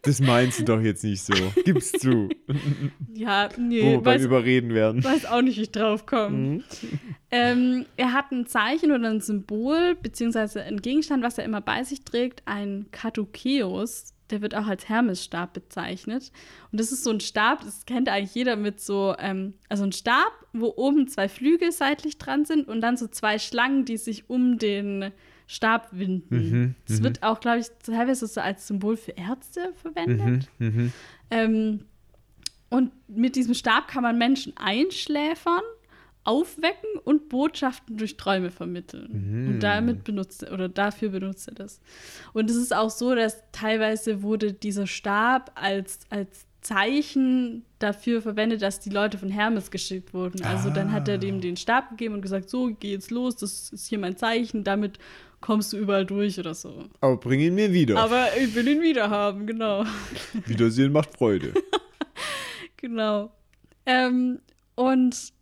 [0.02, 1.32] Das meinst du doch jetzt nicht so.
[1.64, 2.28] Gib's zu.
[3.14, 5.02] ja, Wo nee, wir beim weiß, Überreden werden.
[5.02, 6.36] weiß auch nicht, wie ich drauf komme.
[6.36, 6.64] Mhm.
[7.30, 11.84] Ähm, er hat ein Zeichen oder ein Symbol, beziehungsweise ein Gegenstand, was er immer bei
[11.84, 14.12] sich trägt, ein Katukeus.
[14.32, 16.32] Der wird auch als Hermesstab bezeichnet.
[16.70, 19.92] Und das ist so ein Stab, das kennt eigentlich jeder mit so, ähm, also ein
[19.92, 24.28] Stab, wo oben zwei Flügel seitlich dran sind und dann so zwei Schlangen, die sich
[24.28, 25.12] um den
[25.46, 26.50] Stab winden.
[26.50, 27.04] Mhm, das mhm.
[27.04, 30.48] wird auch, glaube ich, teilweise so als Symbol für Ärzte verwendet.
[30.58, 30.92] Mhm, mhm.
[31.30, 31.84] Ähm,
[32.70, 35.60] und mit diesem Stab kann man Menschen einschläfern,
[36.24, 39.08] aufwecken und Botschaften durch Träume vermitteln.
[39.10, 39.48] Mhm.
[39.48, 41.80] Und damit benutzt er, oder dafür benutzt er das.
[42.32, 48.62] Und es ist auch so, dass teilweise wurde dieser Stab als, als Zeichen dafür verwendet,
[48.62, 50.44] dass die Leute von Hermes geschickt wurden.
[50.44, 53.70] Also dann hat er dem den Stab gegeben und gesagt, so, geh jetzt los, das
[53.70, 55.00] ist hier mein Zeichen, damit
[55.40, 56.84] kommst du überall durch oder so.
[57.00, 57.98] Aber bring ihn mir wieder.
[57.98, 59.84] Aber ich will ihn wieder haben, genau.
[60.46, 61.52] Wiedersehen macht Freude.
[62.82, 63.30] Genau.
[63.86, 64.40] Ähm,
[64.74, 65.32] und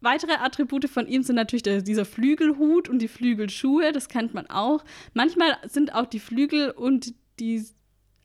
[0.00, 4.46] weitere Attribute von ihm sind natürlich der, dieser Flügelhut und die Flügelschuhe, das kennt man
[4.48, 4.84] auch.
[5.14, 7.64] Manchmal sind auch die Flügel und die,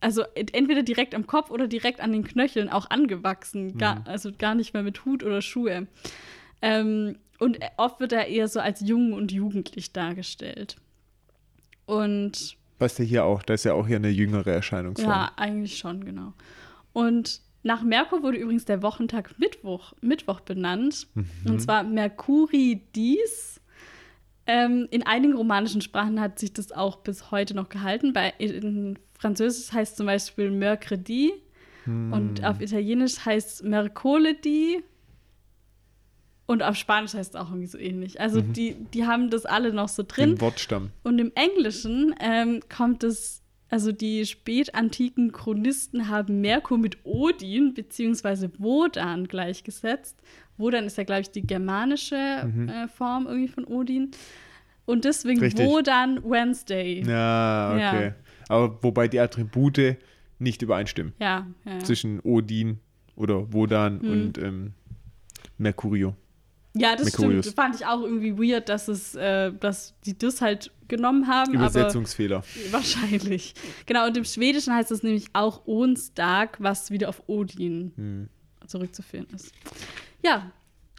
[0.00, 4.54] also entweder direkt am Kopf oder direkt an den Knöcheln auch angewachsen, gar, also gar
[4.54, 5.86] nicht mehr mit Hut oder Schuhe.
[6.60, 10.76] Ähm, und oft wird er eher so als jung und jugendlich dargestellt.
[11.86, 13.42] Und Passt ja hier auch.
[13.42, 15.10] Da ist ja auch hier eine jüngere Erscheinungsform.
[15.10, 16.32] ja, eigentlich schon, genau.
[16.92, 21.06] Und Nach Merkur wurde übrigens der Wochentag Mittwoch, Mittwoch benannt.
[21.14, 21.26] Mhm.
[21.46, 23.60] Und zwar Mercuri dies.
[24.46, 28.12] Ähm, in einigen romanischen Sprachen hat sich das auch bis heute noch gehalten.
[28.12, 31.32] Bei, in Französisch heißt zum Beispiel Mercredi
[31.84, 32.12] Hm.
[32.12, 34.82] und auf Italienisch heißt es Mercoledi
[36.46, 38.20] und auf Spanisch heißt es auch irgendwie so ähnlich.
[38.20, 40.30] Also die, die haben das alle noch so drin.
[40.30, 40.90] Den Wortstamm.
[41.02, 43.41] Und im Englischen ähm, kommt es,
[43.72, 48.48] also die spätantiken Chronisten haben Merkur mit Odin bzw.
[48.58, 50.20] Wodan gleichgesetzt.
[50.58, 54.10] Wodan ist ja, glaube ich, die germanische äh, Form irgendwie von Odin.
[54.84, 55.66] Und deswegen Richtig.
[55.66, 57.02] Wodan Wednesday.
[57.06, 58.12] Ja, Ja, okay.
[58.48, 59.96] Aber wobei die Attribute
[60.38, 61.14] nicht übereinstimmen.
[61.18, 61.46] ja.
[61.64, 61.78] ja.
[61.78, 62.78] Zwischen Odin
[63.16, 64.10] oder Wodan Hm.
[64.10, 64.72] und ähm,
[65.56, 66.14] Mercurio.
[66.74, 67.44] Ja, das Mercurius.
[67.46, 67.56] stimmt.
[67.56, 71.52] Fand ich auch irgendwie weird, dass es, äh, dass die das halt genommen haben.
[71.54, 72.42] Übersetzungsfehler.
[72.70, 73.54] Wahrscheinlich.
[73.86, 78.28] Genau, und im Schwedischen heißt es nämlich auch Onsdag, was wieder auf Odin Hm.
[78.66, 79.52] zurückzuführen ist.
[80.24, 80.50] Ja,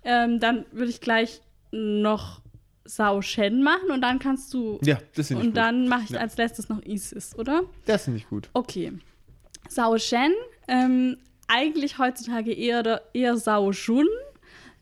[0.04, 2.42] ähm, dann würde ich gleich noch
[2.86, 4.80] Sao Shen machen und dann kannst du.
[4.84, 5.58] Ja, das finde ich und gut.
[5.58, 6.20] dann mache ich Ja.
[6.20, 7.64] als letztes noch Isis, oder?
[7.86, 8.50] Das finde ich gut.
[8.54, 8.92] Okay.
[9.70, 10.34] Sao Shen,
[10.68, 11.18] ähm,
[11.48, 14.06] eigentlich heutzutage eher, eher Sao Shun,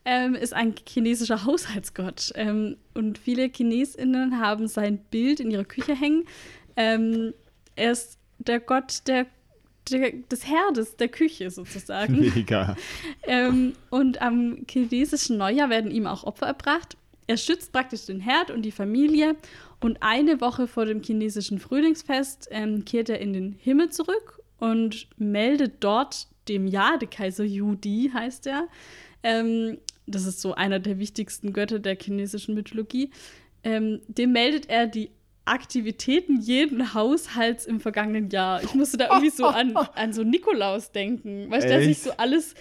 [0.06, 2.32] ähm, ist ein chinesischer Haushaltsgott.
[2.36, 6.24] Ähm, und viele ChinesInnen haben sein Bild in ihrer Küche hängen.
[6.76, 7.34] Ähm,
[7.76, 9.28] er ist der Gott der,
[9.90, 12.20] der, des Herdes, der Küche sozusagen.
[12.36, 12.76] Mega.
[13.24, 16.98] Ähm, und am chinesischen Neujahr werden ihm auch Opfer erbracht.
[17.28, 19.36] Er schützt praktisch den Herd und die Familie.
[19.80, 25.08] Und eine Woche vor dem chinesischen Frühlingsfest ähm, kehrt er in den Himmel zurück und
[25.18, 28.68] meldet dort dem Jadekaiser Yudi, heißt er.
[29.24, 29.78] Ähm,
[30.12, 33.10] das ist so einer der wichtigsten Götter der chinesischen Mythologie.
[33.64, 35.12] Ähm, dem meldet er die
[35.46, 38.64] Aktivitäten jeden Haushalts im vergangenen Jahr.
[38.64, 41.50] Ich musste da irgendwie so an, an so Nikolaus denken.
[41.50, 42.54] Weißt du, der sich so alles,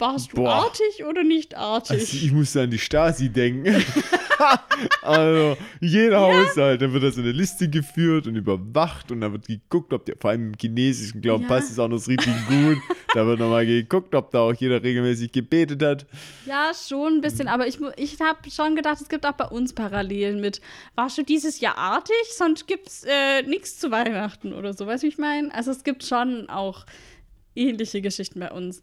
[0.00, 0.66] warst du Boah.
[0.66, 1.98] artig oder nicht artig?
[2.00, 3.66] Also ich musste an die Stasi denken.
[5.02, 9.46] also jeder Haushalt, da wird da so eine Liste geführt und überwacht und da wird
[9.46, 11.48] geguckt, ob der, vor allem im chinesischen Glauben Ja.
[11.48, 12.78] passt es auch noch richtig gut.
[13.14, 16.06] Da wird nochmal geguckt, ob da auch jeder regelmäßig gebetet hat.
[16.44, 19.72] Ja, schon ein bisschen, aber ich, ich habe schon gedacht, es gibt auch bei uns
[19.72, 20.60] Parallelen mit,
[20.94, 25.06] warst du dieses Jahr artig, sonst gibt's äh, nichts zu Weihnachten oder so, weißt du,
[25.06, 25.54] wie ich meine?
[25.54, 26.84] Also es gibt schon auch
[27.54, 28.82] ähnliche Geschichten bei uns.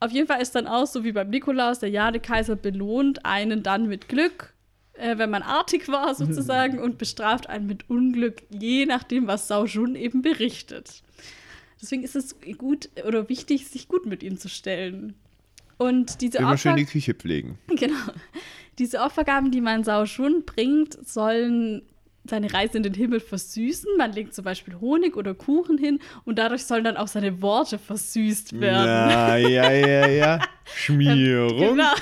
[0.00, 3.88] Auf jeden Fall ist dann auch so wie beim Nikolaus, der Jadekaiser belohnt einen dann
[3.88, 4.54] mit Glück,
[4.94, 9.64] äh, wenn man artig war sozusagen, und bestraft einen mit Unglück, je nachdem, was Sao
[9.64, 11.02] Jun eben berichtet.
[11.80, 15.14] Deswegen ist es gut oder wichtig, sich gut mit ihm zu stellen.
[15.78, 17.58] Und diese Immer schön Opfer, die Küche pflegen.
[17.68, 17.94] genau,
[18.78, 21.82] diese Opfergaben, die man Sao Shun bringt, sollen
[22.28, 23.96] seine Reise in den Himmel versüßen.
[23.96, 27.78] Man legt zum Beispiel Honig oder Kuchen hin und dadurch sollen dann auch seine Worte
[27.78, 29.10] versüßt werden.
[29.10, 30.40] Ja, ja, ja, ja.
[30.64, 31.76] Schmierung.
[31.76, 31.94] Genau.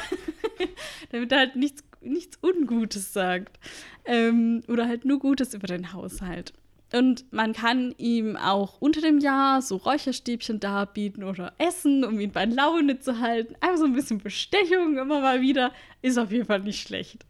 [1.10, 3.58] Damit er halt nichts, nichts Ungutes sagt.
[4.04, 6.52] Ähm, oder halt nur Gutes über den Haushalt.
[6.94, 12.30] Und man kann ihm auch unter dem Jahr so Räucherstäbchen darbieten oder essen, um ihn
[12.30, 13.56] bei Laune zu halten.
[13.60, 15.72] Einfach so ein bisschen Bestechung immer mal wieder.
[16.02, 17.24] Ist auf jeden Fall nicht schlecht.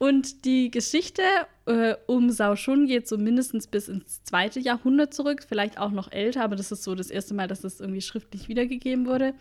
[0.00, 1.20] Und die Geschichte
[1.66, 6.10] äh, um Sao Shun geht so mindestens bis ins zweite Jahrhundert zurück, vielleicht auch noch
[6.10, 9.34] älter, aber das ist so das erste Mal, dass das irgendwie schriftlich wiedergegeben wurde.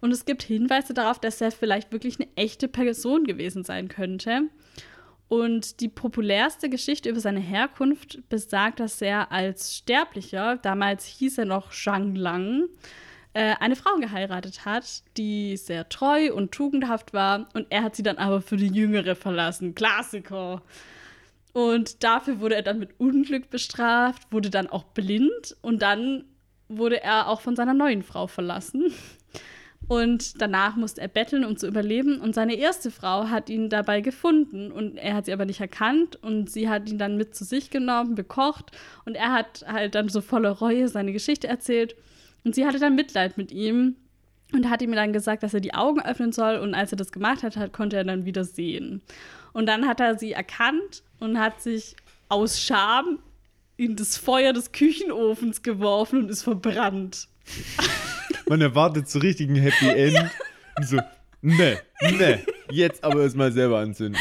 [0.00, 4.44] Und es gibt Hinweise darauf, dass er vielleicht wirklich eine echte Person gewesen sein könnte.
[5.28, 11.44] Und die populärste Geschichte über seine Herkunft besagt, dass er als Sterblicher, damals hieß er
[11.44, 12.64] noch Zhang Lang,
[13.34, 17.48] äh, eine Frau geheiratet hat, die sehr treu und tugendhaft war.
[17.54, 19.74] Und er hat sie dann aber für die Jüngere verlassen.
[19.74, 20.62] Klassiker.
[21.52, 26.24] Und dafür wurde er dann mit Unglück bestraft, wurde dann auch blind und dann
[26.68, 28.92] wurde er auch von seiner neuen Frau verlassen.
[29.86, 32.20] Und danach musste er betteln, um zu überleben.
[32.20, 34.70] Und seine erste Frau hat ihn dabei gefunden.
[34.70, 36.16] Und er hat sie aber nicht erkannt.
[36.22, 38.70] Und sie hat ihn dann mit zu sich genommen, bekocht.
[39.06, 41.96] Und er hat halt dann so voller Reue seine Geschichte erzählt.
[42.44, 43.96] Und sie hatte dann Mitleid mit ihm.
[44.52, 46.56] Und hat ihm dann gesagt, dass er die Augen öffnen soll.
[46.56, 49.02] Und als er das gemacht hat, hat konnte er dann wieder sehen.
[49.52, 51.96] Und dann hat er sie erkannt und hat sich
[52.30, 53.18] aus Scham
[53.76, 57.28] in das Feuer des Küchenofens geworfen und ist verbrannt.
[58.48, 60.30] Man erwartet so richtig ein Happy End.
[60.78, 60.96] Und so,
[61.42, 64.20] ne, ne, jetzt aber erstmal selber anzünden.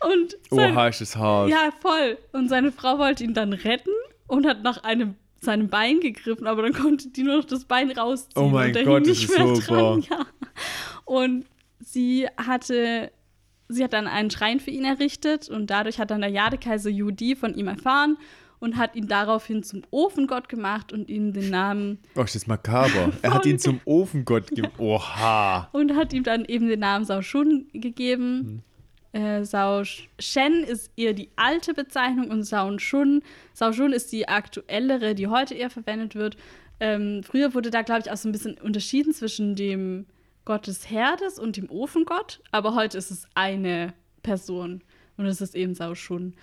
[0.00, 1.50] Und Oh, sein, Arsch ist hart.
[1.50, 2.16] ja, voll.
[2.32, 3.90] Und seine Frau wollte ihn dann retten
[4.26, 7.90] und hat nach einem seinem Bein gegriffen, aber dann konnte die nur noch das Bein
[7.90, 8.44] rausziehen.
[8.44, 9.78] Oh mein und der Gott, hing das nicht ist mehr furchtbar.
[9.78, 10.04] dran.
[10.10, 10.26] Ja.
[11.06, 11.46] Und
[11.80, 13.10] sie hatte,
[13.68, 17.34] sie hat dann einen Schrein für ihn errichtet und dadurch hat dann der Jadekaiser Yudi
[17.36, 18.18] von ihm erfahren
[18.58, 23.12] und hat ihn daraufhin zum Ofengott gemacht und ihm den Namen Oh, das ist makaber.
[23.22, 24.70] Er hat ihn zum Ofengott gegeben.
[24.78, 25.68] Oha.
[25.72, 28.62] und hat ihm dann eben den Namen Sao Shun gegeben.
[29.16, 29.82] Äh, Sao
[30.18, 33.22] Shen ist eher die alte Bezeichnung und Sao Shun.
[33.54, 36.36] Sao Shun ist die aktuellere, die heute eher verwendet wird.
[36.80, 40.04] Ähm, früher wurde da, glaube ich, auch so ein bisschen unterschieden zwischen dem
[40.44, 44.82] Gott des Herdes und dem Ofengott, aber heute ist es eine Person
[45.16, 46.34] und es ist eben Sao Shun.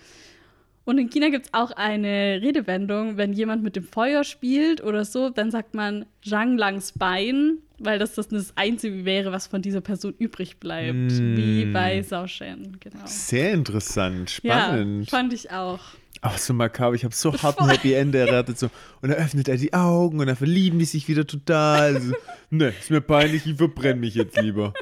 [0.86, 5.06] Und in China gibt es auch eine Redewendung, wenn jemand mit dem Feuer spielt oder
[5.06, 9.62] so, dann sagt man Zhang Langs Bein, weil das das, das Einzige wäre, was von
[9.62, 10.94] dieser Person übrig bleibt.
[10.94, 11.38] Mm.
[11.38, 13.06] Wie bei Sao Shen, genau.
[13.06, 15.10] Sehr interessant, Ja, spannend.
[15.10, 15.80] fand ich auch.
[16.22, 18.58] Aber so makaber, ich habe so hart ein Happy End erwartet.
[18.64, 18.68] So.
[19.02, 22.02] Und dann öffnet er die Augen und dann verlieben die sich wieder total.
[22.02, 22.14] So,
[22.50, 24.74] ne, ist mir peinlich, ich verbrenne mich jetzt lieber.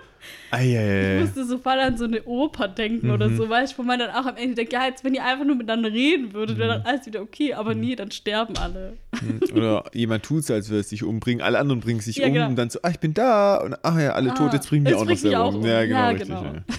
[0.54, 3.38] Ich musste so voll an so eine Oper denken oder Mhm.
[3.38, 5.46] so, weißt du, wo man dann auch am Ende denkt, ja, jetzt, wenn ihr einfach
[5.46, 6.84] nur miteinander reden würdet, wäre Mhm.
[6.84, 8.98] dann alles wieder okay, aber nee, dann sterben alle.
[9.54, 11.42] Oder jemand tut es, als würde es sich umbringen.
[11.42, 12.48] Alle anderen bringen sich Ja, um genau.
[12.50, 13.58] und dann so, ah, ich bin da.
[13.58, 15.56] Und ach ja, alle Ah, tot, jetzt bringen die jetzt auch noch selber um.
[15.56, 15.66] um.
[15.66, 16.28] Ja, genau, Ja, richtig.
[16.28, 16.44] genau.
[16.44, 16.54] Ja.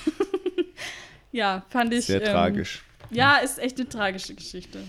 [1.33, 2.05] Ja, fand ich.
[2.07, 2.83] Sehr ähm, tragisch.
[3.11, 4.81] Ja, ist echt eine tragische Geschichte.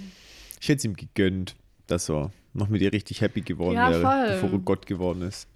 [0.59, 1.55] Ich hätte es ihm gegönnt,
[1.87, 4.27] dass er noch mit ihr richtig happy geworden Ja, wäre, voll.
[4.27, 5.47] bevor er Gott geworden ist.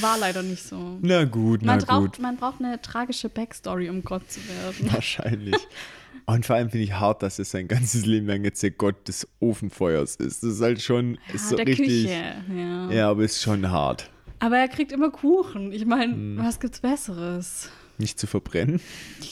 [0.00, 0.98] War leider nicht so.
[1.02, 1.88] Na gut, na Man gut.
[1.88, 4.92] braucht, man braucht eine tragische Backstory, um Gott zu werden.
[4.92, 5.56] Wahrscheinlich.
[6.26, 9.08] Und vor allem finde ich hart, dass er sein ganzes Leben lang jetzt der Gott
[9.08, 10.42] des Ofenfeuers ist.
[10.44, 12.04] Das ist halt schon ist so der richtig.
[12.04, 12.34] Küche.
[12.56, 12.90] Ja.
[12.92, 14.08] Ja, aber ist schon hart.
[14.38, 15.72] Aber er kriegt immer Kuchen.
[15.72, 16.38] Ich meine, Hm.
[16.38, 17.70] was gibt's Besseres?
[17.98, 18.80] Nicht zu verbrennen.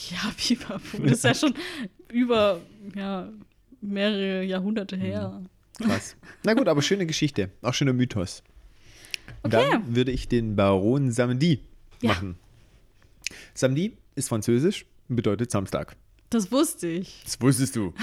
[0.09, 0.97] Ja, Pipapo.
[1.03, 1.53] Das ist ja schon
[2.11, 2.59] über
[2.93, 3.29] ja,
[3.81, 5.41] mehrere Jahrhunderte her.
[5.81, 6.15] Krass.
[6.43, 7.49] Na gut, aber schöne Geschichte.
[7.61, 8.43] Auch schöner Mythos.
[9.43, 9.67] Okay.
[9.71, 11.61] Dann würde ich den Baron Samedi
[12.01, 12.09] Ja.
[12.09, 12.35] machen.
[13.53, 15.95] Samedi ist französisch und bedeutet Samstag.
[16.29, 17.21] Das wusste ich.
[17.25, 17.93] Das wusstest du.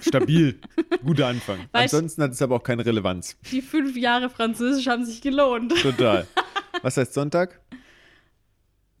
[0.00, 0.58] Stabil.
[1.04, 1.58] Guter Anfang.
[1.72, 3.36] Weil Ansonsten hat es aber auch keine Relevanz.
[3.50, 5.74] Die fünf Jahre Französisch haben sich gelohnt.
[5.82, 6.26] Total.
[6.82, 7.60] Was heißt Sonntag?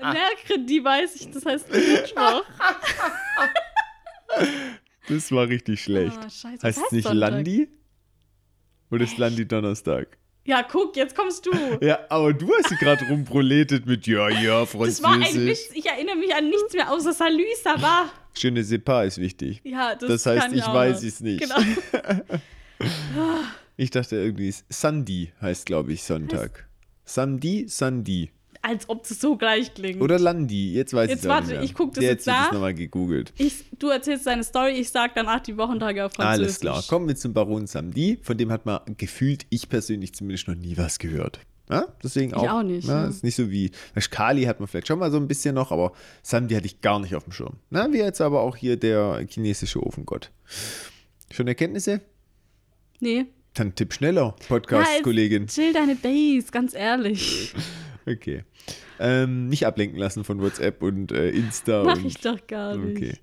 [0.00, 2.44] Mercredi weiß ich, das heißt Mittwoch.
[5.08, 6.18] Das war richtig schlecht.
[6.18, 7.30] Ah, scheiße, heißt es nicht Sonntag?
[7.32, 7.68] Landi?
[8.90, 10.18] Oder ist Landi Donnerstag?
[10.44, 11.50] Ja, guck, jetzt kommst du.
[11.80, 15.70] Ja, aber du hast sie gerade rumproletet mit ja, ja, Das war ein Französisch.
[15.70, 15.70] Witz.
[15.74, 18.08] Ich erinnere mich an nichts mehr außer Salut, ça va.
[18.34, 19.60] Schöne Sepa ist wichtig.
[19.64, 21.40] Ja, das, Das heißt, kann ich auch weiß es nicht.
[21.40, 21.56] Genau.
[23.78, 26.66] Ich dachte irgendwie, Sandi heißt, glaube ich, Sonntag.
[27.04, 28.30] Samdi, Sandi.
[28.68, 30.00] Als ob das so gleich klingt.
[30.02, 31.62] Oder Landi, jetzt weiß Jetzt ich es warte, nicht mehr.
[31.62, 32.46] ich guck das jetzt jetzt nach.
[32.48, 33.32] es nochmal gegoogelt.
[33.38, 36.44] Ich, du erzählst deine Story, ich sag danach die Wochentage auf Französisch.
[36.46, 36.82] Alles klar.
[36.88, 38.18] Kommen wir zum Baron Samdi.
[38.22, 41.38] Von dem hat man gefühlt, ich persönlich zumindest noch nie was gehört.
[41.70, 42.48] Ja, deswegen auch.
[42.48, 43.08] auch nicht, Ja, ja.
[43.08, 43.70] Ist nicht so wie
[44.10, 45.92] Kali hat man vielleicht schon mal so ein bisschen noch, aber
[46.22, 47.54] Samdi hatte ich gar nicht auf dem Schirm.
[47.70, 50.30] Na, wie jetzt aber auch hier der chinesische Ofengott.
[51.30, 52.00] Schon Erkenntnisse?
[53.00, 53.26] Nee.
[53.54, 55.42] Dann tipp schneller, Ja, Podcast-Kollegin.
[55.42, 57.54] jetzt chill deine Base, ganz ehrlich.
[58.06, 58.44] Okay.
[58.98, 61.82] Ähm, nicht ablenken lassen von WhatsApp und äh, Insta.
[61.84, 62.96] Mach und, ich doch gar nicht.
[62.96, 63.18] Okay.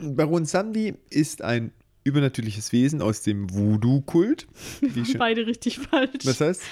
[0.00, 1.72] Baron Samdi ist ein
[2.04, 4.46] übernatürliches Wesen aus dem Voodoo-Kult.
[5.18, 6.24] Beide richtig falsch.
[6.24, 6.62] Was heißt?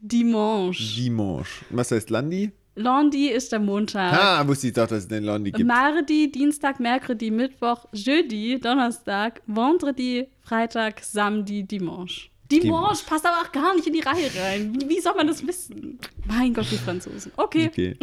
[0.00, 0.82] Dimanche.
[0.96, 1.64] Dimanche.
[1.70, 2.52] Was heißt Landi?
[2.74, 4.12] Lundi ist der Montag.
[4.12, 5.66] Ah, wusste ich doch, dass es den Landi gibt.
[5.66, 12.29] Mardi, Dienstag, Mercredi, Mittwoch, Jeudi, Donnerstag, Vendredi, Freitag, Samedi, Dimanche.
[12.50, 13.04] Dimanche Dimanche.
[13.06, 14.78] passt aber auch gar nicht in die Reihe rein.
[14.86, 15.98] Wie, soll man das wissen?
[16.26, 17.32] Mein Gott, die Franzosen.
[17.36, 17.68] Okay.
[17.68, 17.96] Okay.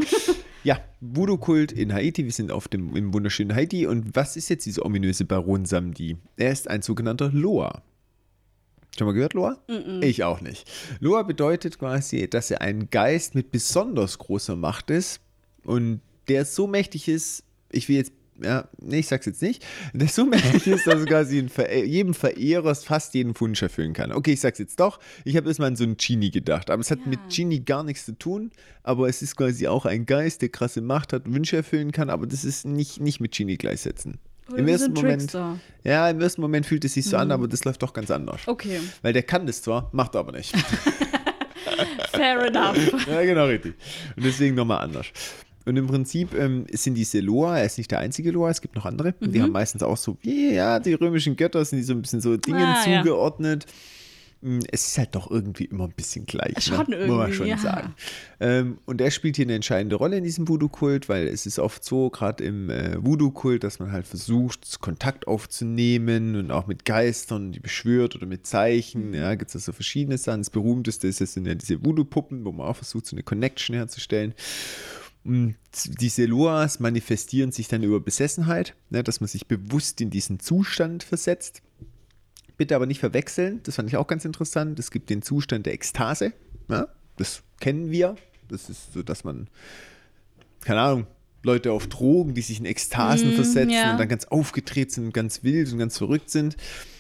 [0.64, 2.26] Ja, Voodoo-Kult in Haiti.
[2.26, 3.88] Wir sind auf dem, im wunderschönen Haiti.
[3.88, 6.18] Und was ist jetzt dieser ominöse Baron Samdi?
[6.36, 7.84] Er ist ein sogenannter Loa.
[8.98, 9.58] Schon mal gehört, Loa?
[10.02, 10.70] Ich auch nicht.
[11.00, 15.22] Loa bedeutet quasi, dass er ein Geist mit besonders großer Macht ist
[15.64, 18.12] und der so mächtig ist, ich will jetzt,
[18.44, 22.14] ja, nee, ich sag's jetzt nicht, der so mächtig ist, dass quasi in Vere jedem
[22.14, 24.12] Verehrer fast jeden Wunsch erfüllen kann.
[24.12, 25.00] Okay, ich sag's jetzt doch.
[25.26, 27.08] Ich habe erstmal an so einen Genie gedacht, aber es hat Ja.
[27.10, 28.52] mit Genie gar nichts zu tun,
[28.84, 32.28] aber es ist quasi auch ein Geist, der krasse Macht hat, Wünsche erfüllen kann, aber
[32.28, 34.20] das ist nicht, nicht mit Genie gleichsetzen.
[34.50, 35.34] Oder Im ersten Moment,
[35.84, 38.42] ja, im ersten Moment fühlt es sich so an, aber das läuft doch ganz anders.
[38.48, 40.56] Okay, Weil der kann das zwar, macht er aber nicht.
[42.12, 42.78] fair enough.
[43.08, 43.76] ja, genau, richtig.
[44.16, 45.08] Und deswegen nochmal anders.
[45.68, 48.76] Und im Prinzip ähm, sind diese Loa, er ist nicht der einzige Loa, es gibt
[48.76, 49.14] noch andere.
[49.20, 49.32] Mhm.
[49.34, 52.38] Die haben meistens auch so, ja, die römischen Götter sind die so ein bisschen so
[52.38, 53.02] Dingen Ah, ja.
[53.04, 53.66] zugeordnet.
[54.42, 56.54] Mm, Es ist halt doch irgendwie immer ein bisschen gleich.
[56.64, 56.98] Schon ne?
[57.00, 57.58] Muss man irgendwie, schon ja.
[57.58, 57.96] sagen.
[58.40, 61.84] Ähm, und er spielt hier eine entscheidende Rolle in diesem Voodoo-Kult, weil es ist oft
[61.84, 67.52] so, gerade im äh, Voodoo-Kult, dass man halt versucht, Kontakt aufzunehmen und auch mit Geistern,
[67.52, 68.46] die beschwört oder mit Mhm.
[68.46, 69.14] Zeichen.
[69.16, 70.42] Ja, gibt es so verschiedene Sachen.
[70.42, 73.76] Das berühmteste ist, das sind ja diese Voodoo-Puppen, wo man auch versucht, so eine Connection
[73.76, 74.36] herzustellen.
[75.28, 75.56] Und
[76.00, 81.04] diese Loas manifestieren sich dann über Besessenheit, ne, dass man sich bewusst in diesen Zustand
[81.04, 81.62] versetzt.
[82.56, 84.80] Bitte aber nicht verwechseln, das fand ich auch ganz interessant.
[84.80, 86.32] Es gibt den Zustand der Ekstase.
[86.70, 88.16] Ja, das kennen wir.
[88.48, 89.50] Das ist so, dass man,
[90.62, 91.08] keine Ahnung,
[91.44, 93.92] Leute auf Drogen, die sich in Ekstasen Mm, versetzen ja.
[93.92, 96.56] und dann ganz aufgedreht sind und ganz wild und ganz verrückt sind.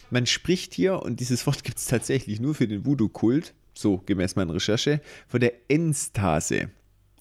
[0.09, 4.35] Man spricht hier, und dieses Wort gibt es tatsächlich nur für den Voodoo-Kult, so gemäß
[4.35, 4.99] meiner Recherche,
[5.29, 6.71] von der Enstase.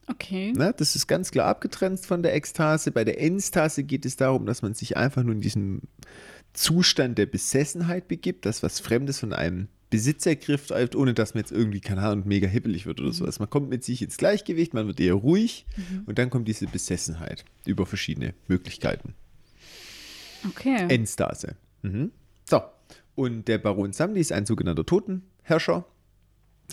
[0.08, 0.52] Okay.
[0.52, 0.74] Ne?
[0.76, 2.92] Das ist ganz klar abgetrennt von der Ekstase.
[2.92, 5.82] Bei der Enstase geht es darum, dass man sich einfach nur in diesen
[6.52, 11.52] Zustand der Besessenheit begibt, dass was Fremdes von einem Besitz ergriff, ohne dass man jetzt
[11.52, 13.38] irgendwie, keine Ahnung, mega hippelig wird oder sowas.
[13.38, 15.66] Man kommt mit sich ins Gleichgewicht, man wird eher ruhig
[16.06, 19.14] und dann kommt diese Besessenheit über verschiedene Möglichkeiten.
[20.44, 20.86] Okay.
[20.88, 21.56] Endstase.
[21.82, 22.10] Mhm.
[22.48, 22.62] So,
[23.14, 25.84] und der Baron Samdi ist ein sogenannter Totenherrscher.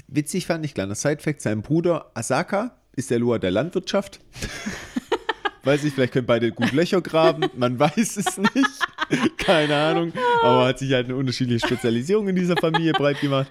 [0.07, 4.19] Witzig fand ich, kleiner Sidefact, sein Bruder Asaka ist der Loa der Landwirtschaft.
[5.63, 9.37] Weiß ich, vielleicht können beide gut Löcher graben, man weiß es nicht.
[9.37, 10.11] Keine Ahnung.
[10.41, 13.47] Aber hat sich halt eine unterschiedliche Spezialisierung in dieser Familie breit gemacht.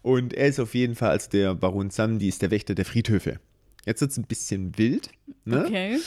[0.00, 3.40] Und er ist auf jeden Fall, als der Baron Samdi, ist der Wächter der Friedhöfe.
[3.84, 5.10] Jetzt wird es ein bisschen wild.
[5.44, 5.66] Ne?
[5.66, 5.98] Okay.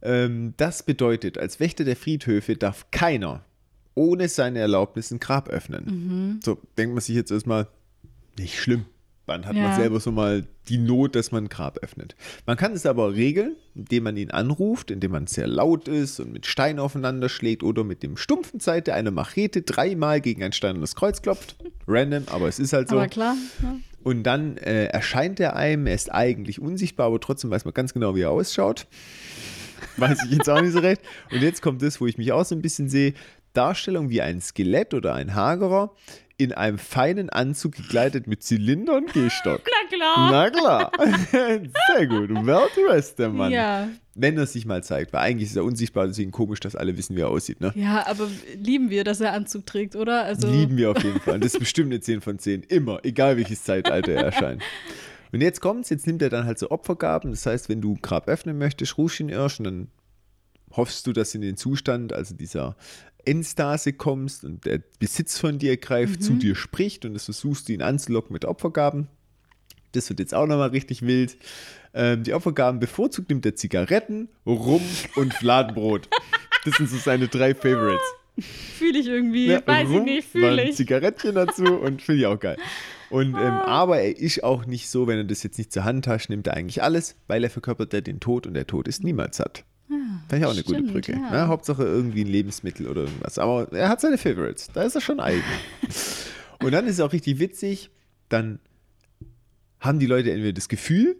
[0.00, 3.44] Ähm, das bedeutet, als Wächter der Friedhöfe darf keiner
[3.94, 6.40] ohne seine Erlaubnis ein Grab öffnen.
[6.42, 7.68] So denkt man sich jetzt erstmal,
[8.38, 8.86] nicht schlimm.
[9.32, 9.76] Wann hat man Ja.
[9.76, 12.14] selber so mal die Not, dass man ein Grab öffnet?
[12.44, 16.32] Man kann es aber regeln, indem man ihn anruft, indem man sehr laut ist und
[16.34, 20.94] mit Steinen aufeinander schlägt oder mit dem stumpfen Seite einer Machete dreimal gegen ein steinernes
[20.94, 21.56] Kreuz klopft.
[21.88, 22.96] Random, aber es ist halt so.
[22.96, 23.34] Aber klar.
[23.62, 23.76] Ja.
[24.02, 27.94] Und dann äh, erscheint er einem, er ist eigentlich unsichtbar, aber trotzdem weiß man ganz
[27.94, 28.86] genau, wie er ausschaut.
[29.96, 31.00] Weiß ich jetzt auch nicht so recht.
[31.30, 33.14] Und jetzt kommt das, wo ich mich auch so ein bisschen sehe.
[33.52, 35.94] Darstellung wie ein Skelett oder ein Hagerer
[36.42, 39.62] in einem feinen Anzug gekleidet mit Zylinder und Gehstock.
[39.64, 40.30] Na klar.
[40.30, 40.92] Na klar.
[41.30, 42.30] Sehr gut.
[42.30, 43.52] Well dressed, der Mann.
[43.52, 43.88] Ja.
[44.14, 47.16] Wenn er sich mal zeigt, weil eigentlich ist er unsichtbar, deswegen komisch, dass alle wissen,
[47.16, 47.60] wie er aussieht.
[47.60, 47.72] Ne?
[47.74, 50.24] Ja, aber lieben wir, dass er Anzug trägt, oder?
[50.24, 51.34] Also, Lieben wir auf jeden Fall.
[51.34, 52.64] Und das ist bestimmt eine 10 von 10.
[52.64, 54.62] Immer, egal welches Zeitalter er erscheint.
[55.32, 57.30] Und jetzt kommt's, jetzt nimmt er dann halt so Opfergaben.
[57.30, 59.88] Das heißt, wenn du Grab öffnen möchtest, rufst ihn erst und dann
[60.72, 62.76] hoffst du, dass du in den Zustand, also dieser
[63.24, 67.72] Endstase kommst und der Besitz von dir greift, zu dir spricht und das versuchst du
[67.72, 69.08] ihn anzulocken mit Opfergaben.
[69.92, 71.36] Das wird jetzt auch nochmal richtig wild.
[71.94, 74.80] Ähm, die Opfergaben bevorzugt nimmt er Zigaretten, Rum
[75.16, 76.08] und Fladenbrot.
[76.64, 78.02] Das sind so seine drei Favorites.
[78.38, 79.48] Fühle ich irgendwie.
[79.48, 80.76] Ja, Weiß ich rum, nicht, mal fühle ein ich.
[80.76, 82.56] Zigarettchen dazu und finde ich auch geil.
[83.10, 86.32] Und, ähm, aber er ist auch nicht so, wenn er das jetzt nicht zur Handtasche
[86.32, 89.36] nimmt, er eigentlich alles, weil er verkörpert ja den Tod und der Tod ist niemals
[89.36, 89.64] satt.
[90.28, 91.12] Fand ich auch eine gute stimmt, Brücke.
[91.12, 91.30] ja.
[91.30, 91.48] Ne?
[91.48, 93.38] Hauptsache irgendwie ein Lebensmittel oder irgendwas.
[93.38, 94.70] Aber er hat seine Favorites.
[94.72, 95.42] Da ist er schon eigen.
[96.62, 97.90] und dann ist es auch richtig witzig,
[98.28, 98.58] dann
[99.80, 101.16] haben die Leute entweder das Gefühl,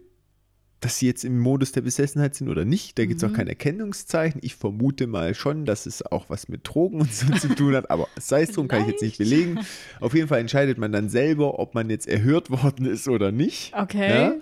[0.83, 2.99] dass sie jetzt im Modus der Besessenheit sind oder nicht.
[2.99, 4.41] Da gibt es auch kein Erkennungszeichen.
[4.43, 7.89] Ich vermute mal schon, dass es auch was mit Drogen und so zu tun hat,
[7.89, 9.59] aber sei es drum, kann ich jetzt nicht belegen.
[10.01, 13.73] Auf jeden Fall entscheidet man dann selber, ob man jetzt erhört worden ist oder nicht.
[13.73, 14.09] Okay.
[14.09, 14.35] Ja?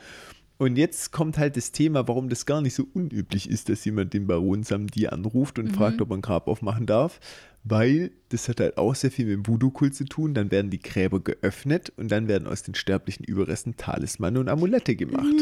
[0.62, 4.14] Und jetzt kommt halt das Thema, warum das gar nicht so unüblich ist, dass jemand
[4.14, 7.20] den Baron Samdi anruft und fragt, ob er ein Grab aufmachen darf.
[7.64, 10.36] Weil das hat halt auch sehr viel mit dem Voodoo-Kult zu tun.
[10.36, 14.96] Dann werden die Gräber geöffnet und dann werden aus den sterblichen Überresten Talismane und Amulette
[14.96, 15.34] gemacht.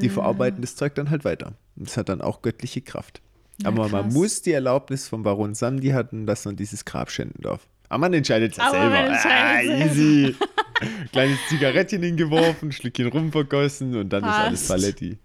[0.00, 1.54] Die verarbeiten das Zeug dann halt weiter.
[1.74, 3.22] Und das hat dann auch göttliche Kraft.
[3.60, 4.14] Ja, Aber man krass.
[4.14, 7.66] muss die Erlaubnis vom Baron Samdi hatten, dass man dieses Grab schänden darf.
[7.88, 8.90] Aber man entscheidet es ja selber.
[8.90, 10.36] man entscheidet ah, easy.
[11.12, 14.82] Kleines Zigarettchen hingeworfen, Schlückchen rumvergossen und dann ist alles Passt.
[14.82, 15.18] Paletti.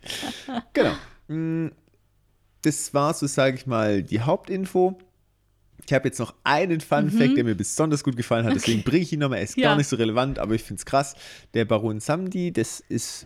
[0.74, 0.94] Genau.
[1.28, 1.70] Mm,
[2.62, 4.98] Das war so, sage ich mal, die Hauptinfo.
[5.86, 9.02] Ich habe jetzt noch einen Fun Fact, der mir besonders gut gefallen hat, deswegen bringe
[9.04, 9.40] ich ihn nochmal.
[9.40, 9.64] Er ist Mhm.
[9.64, 9.70] Ja.
[9.70, 11.16] gar nicht so relevant, aber ich finde es krass.
[11.54, 13.26] Der Baron Samdi, das ist,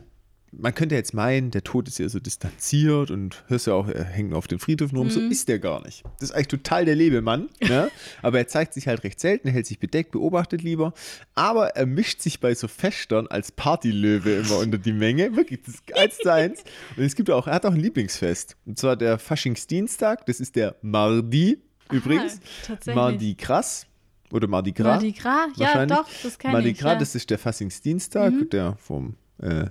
[0.58, 4.04] man könnte jetzt meinen, der Tod ist ja so distanziert und hörst ja auch, er
[4.04, 5.10] hängt auf den Friedhöfen rum.
[5.10, 5.32] So Mhm.
[5.32, 6.04] ist der gar nicht.
[6.20, 7.50] Das ist eigentlich total der Lebemann.
[7.68, 7.90] Ne?
[8.22, 10.94] aber er zeigt sich halt recht selten, er hält sich bedeckt, beobachtet lieber.
[11.34, 15.36] Aber er mischt sich bei so Festern als Partylöwe immer unter die Menge.
[15.36, 16.64] Wirklich, das ist eins zu eins.
[16.98, 18.56] Und es gibt auch, er hat auch ein Lieblingsfest.
[18.66, 21.58] Und zwar der Faschingsdienstag, das ist der Mardi
[21.92, 22.40] übrigens.
[22.66, 22.96] tatsächlich.
[22.96, 23.86] Mardi Gras
[24.32, 24.86] oder Mardi Gras.
[25.02, 25.50] Mardi Gras?
[25.56, 27.00] Ja, doch, das kenne Mardi ich, Gras, ja.
[27.00, 29.66] das ist der Faschingsdienstag, der vom äh,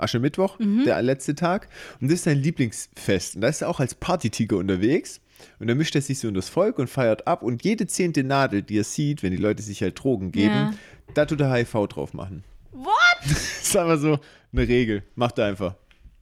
[0.00, 0.84] Aschermittwoch, Mhm.
[0.84, 1.68] der letzte Tag.
[2.00, 3.34] Und das ist sein Lieblingsfest.
[3.36, 5.20] Und da ist er auch als Partytiger unterwegs.
[5.58, 7.42] Und da mischt er sich so in das Volk und feiert ab.
[7.42, 10.74] Und jede zehnte Nadel, die er sieht, wenn die Leute sich halt Drogen geben, Ja.
[11.14, 12.44] da tut er HIV drauf machen.
[12.72, 12.88] What?
[13.22, 14.18] Das ist einfach so
[14.52, 15.02] eine Regel.
[15.14, 15.74] Macht er einfach.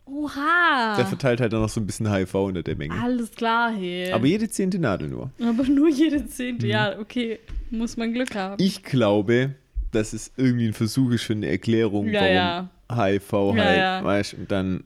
[0.05, 0.97] Oha.
[0.97, 2.95] Der verteilt halt dann noch so ein bisschen HIV unter der Menge.
[3.01, 4.11] Alles klar, hey.
[4.13, 5.31] Aber jede zehnte Nadel nur.
[5.41, 6.67] Aber nur jede Zehnte.
[6.67, 7.39] Ja, okay.
[7.71, 8.53] Muss man Glück haben.
[8.59, 8.67] Mhm.
[8.67, 9.55] Ich glaube,
[9.93, 12.69] dass es irgendwie ein Versuch ist für eine Erklärung, Ja, warum ja.
[13.07, 14.05] HIV Ja, halt, ja.
[14.05, 14.85] weißt und dann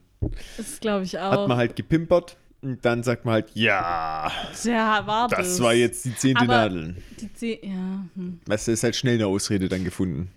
[0.57, 1.31] Das glaube ich auch.
[1.31, 4.31] Hat man halt gepimpert und dann sagt man halt, ja,
[4.63, 5.39] ja, war das.
[5.39, 6.95] das war jetzt die zehnte Aber- Nadel.
[7.19, 8.05] Die Ze ja.
[8.15, 8.39] Hm.
[8.45, 10.29] Weißt du, ist halt schnell eine Ausrede dann gefunden.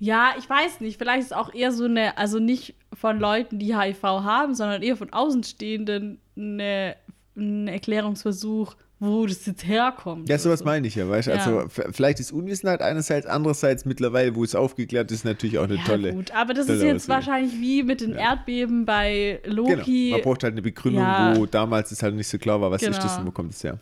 [0.00, 0.98] ja, ich weiß nicht.
[0.98, 4.82] Vielleicht ist es auch eher so eine, also nicht von Leuten, die HIV haben, sondern
[4.82, 6.96] eher von Außenstehenden eine,
[7.36, 10.28] ein Erklärungsversuch, wo das jetzt herkommt.
[10.28, 10.64] Ja, sowas so.
[10.66, 11.32] meine ich ja, weißt du?
[11.32, 11.38] Ja.
[11.38, 15.84] Also vielleicht ist Unwissenheit einerseits, andererseits mittlerweile, wo es aufgeklärt ist, natürlich auch eine Ja,
[15.84, 16.12] tolle.
[16.12, 19.68] gut, aber das ist jetzt wahrscheinlich wie mit den Erdbeben bei Genau.
[19.76, 20.10] Loki.
[20.12, 21.34] Man braucht halt eine Begründung, Ja.
[21.36, 23.20] wo damals es halt nicht so klar war, was ist das Genau.
[23.20, 23.78] und wo kommt es her.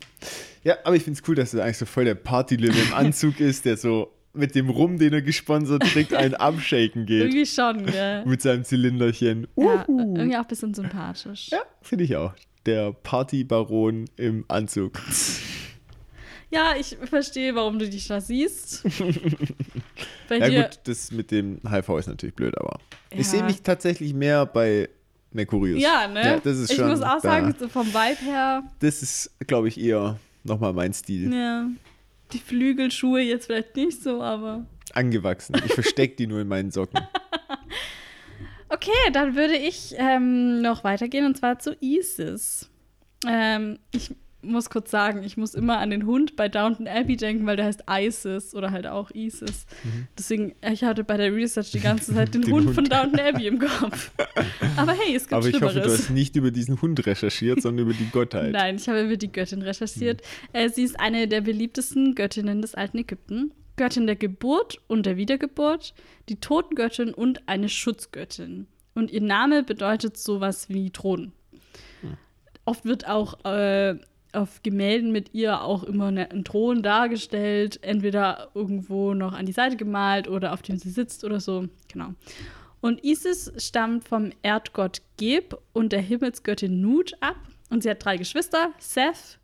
[0.64, 3.41] Ja, aber ich finde es cool, dass er eigentlich so voll der Partylille im Anzug
[3.41, 7.23] ist, der so mit dem Rum, den er gesponsert kriegt, einen abshaken geht.
[7.23, 8.25] Irgendwie schon, gell?
[8.25, 9.49] mit seinem Zylinderchen.
[9.57, 10.14] Ja, Uhu.
[10.16, 11.49] irgendwie auch ein bisschen sympathisch.
[11.51, 12.35] Ja, finde ich auch.
[12.69, 15.01] Der Partybaron im Anzug.
[16.51, 18.83] Ja, ich verstehe, warum du dich da siehst.
[20.29, 22.79] Bei Ja dir, gut, das mit dem HIV ist natürlich blöd, aber
[23.11, 23.21] Ja.
[23.21, 24.91] ich sehe mich tatsächlich mehr bei
[25.33, 25.81] Mercurius.
[25.83, 26.23] ja, ne?
[26.23, 29.31] Ja, das ist ich schon, muss auch da- sagen, so vom Vibe her, Das ist,
[29.47, 31.33] glaube ich, eher nochmal mein Stil.
[31.33, 31.66] ja,
[32.35, 35.57] die Flügelschuhe jetzt vielleicht nicht so, aber Angewachsen.
[35.64, 37.01] Ich verstecke die nur in meinen Socken.
[38.69, 42.69] Okay, dann würde ich ähm, noch weitergehen und zwar zu Isis.
[43.27, 44.11] Ähm, ich
[44.41, 47.64] muss kurz sagen, ich muss immer an den Hund bei Downton Abbey denken, weil der
[47.66, 49.66] heißt Isis oder halt auch Isis.
[50.16, 52.45] Deswegen, ich hatte bei der Research die ganze Zeit den, Mhm.
[52.47, 52.75] Den Hund, Hund.
[52.77, 54.12] von Downton Abbey im Kopf.
[54.77, 55.99] Aber hey, es gibt Aber ich hoffe, du Schlimmeres.
[55.99, 58.53] hast nicht über diesen Hund recherchiert, sondern über die Gottheit.
[58.53, 60.23] Nein, ich habe über die Göttin recherchiert.
[60.53, 63.51] Äh, sie ist eine der beliebtesten Göttinnen des alten Ägypten.
[63.79, 65.95] Göttin der Geburt und der Wiedergeburt,
[66.29, 68.66] die Totengöttin und eine Schutzgöttin.
[68.95, 71.33] Und ihr Name bedeutet sowas wie Thron.
[72.66, 73.97] Oft wird auch äh,
[74.33, 79.53] auf Gemälden mit ihr auch immer ne, ein Thron dargestellt, entweder irgendwo noch an die
[79.53, 81.68] Seite gemalt oder auf dem sie sitzt oder so.
[81.91, 82.12] Genau.
[82.81, 87.37] Und Isis stammt vom Erdgott Geb und der Himmelsgöttin Nut ab.
[87.70, 89.39] Und sie hat drei Geschwister, Seth,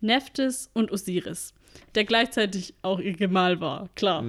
[0.00, 1.54] Nephthys und Osiris,
[1.94, 3.88] der gleichzeitig auch ihr Gemahl war.
[3.94, 4.24] Klar.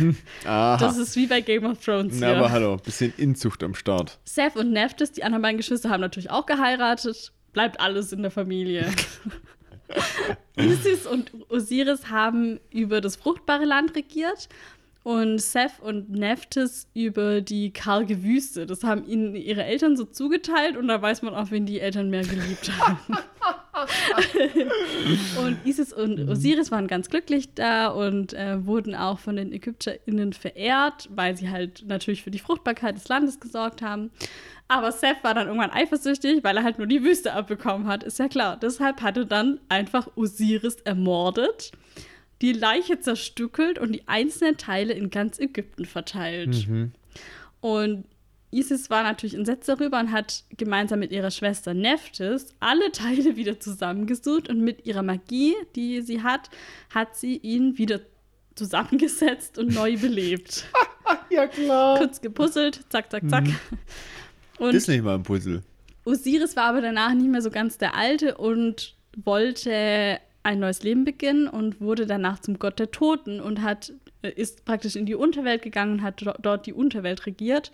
[0.44, 0.76] Aha.
[0.78, 2.36] Das ist wie bei Game of Thrones Na, hier.
[2.36, 4.18] aber hallo, bisschen Inzucht am Start.
[4.24, 7.32] Seth und Nephthys, die anderen beiden Geschwister, haben natürlich auch geheiratet.
[7.52, 8.86] Bleibt alles in der Familie.
[10.56, 14.48] Isis und Osiris haben über das fruchtbare Land regiert
[15.02, 18.66] und Seth und Nephthys über die karge Wüste.
[18.66, 22.10] Das haben ihnen ihre Eltern so zugeteilt und da weiß man auch, wen die Eltern
[22.10, 22.98] mehr geliebt haben.
[25.38, 30.32] und Isis und Osiris waren ganz glücklich da und äh, wurden auch von den ÄgypterInnen
[30.32, 34.10] verehrt, weil sie halt natürlich für die Fruchtbarkeit des Landes gesorgt haben.
[34.66, 38.04] Aber Seth war dann irgendwann eifersüchtig, weil er halt nur die Wüste abbekommen hat.
[38.04, 38.58] Ist ja klar.
[38.60, 41.72] Deshalb hat er dann einfach Osiris ermordet,
[42.42, 46.68] die Leiche zerstückelt und die einzelnen Teile in ganz Ägypten verteilt.
[47.60, 48.04] Und
[48.50, 53.60] Isis war natürlich entsetzt darüber und hat gemeinsam mit ihrer Schwester Nephthys alle Teile wieder
[53.60, 56.48] zusammengesucht und mit ihrer Magie, die sie hat,
[56.94, 58.00] hat sie ihn wieder
[58.54, 60.64] zusammengesetzt und neu belebt.
[61.30, 61.96] Ja, klar.
[61.98, 63.44] Kurz gepuzzelt, zack, zack, zack.
[64.58, 65.62] Und Das ist nicht mal ein Puzzle.
[66.04, 71.04] Osiris war aber danach nicht mehr so ganz der Alte und wollte ein neues Leben
[71.04, 75.14] beginnen und wurde danach zum Gott der Toten und hat, äh, ist praktisch in die
[75.14, 77.70] Unterwelt gegangen und hat do- dort die Unterwelt regiert.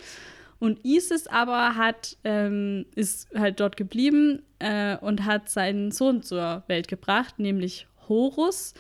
[0.59, 6.63] Und Isis aber hat, ähm, ist halt dort geblieben äh, und hat seinen Sohn zur
[6.69, 8.75] Welt gebracht, nämlich Horus.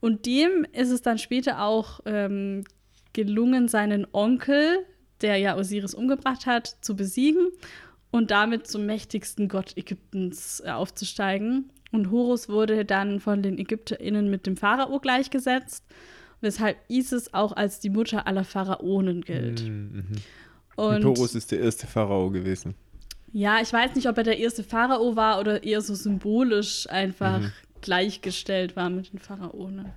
[0.00, 2.64] Und dem ist es dann später auch ähm,
[3.12, 4.84] gelungen, seinen Onkel,
[5.22, 7.48] der ja Osiris umgebracht hat, zu besiegen
[8.10, 11.70] und damit zum mächtigsten Gott Ägyptens äh, aufzusteigen.
[11.92, 15.84] Und Horus wurde dann von den ÄgypterInnen mit dem Pharao gleichgesetzt,
[16.40, 19.62] weshalb Isis auch als die Mutter aller Pharaonen gilt.
[19.62, 20.22] Und
[20.76, 22.74] Und Horus ist der erste Pharao gewesen.
[23.32, 27.40] ja, ich weiß nicht, ob er der erste Pharao war oder eher so symbolisch einfach
[27.80, 29.92] gleichgestellt war mit den Pharaonen.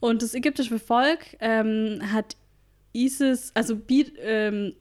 [0.00, 2.36] Und das ägyptische Volk ähm, hat
[2.92, 4.74] Isis, also biet, ähm,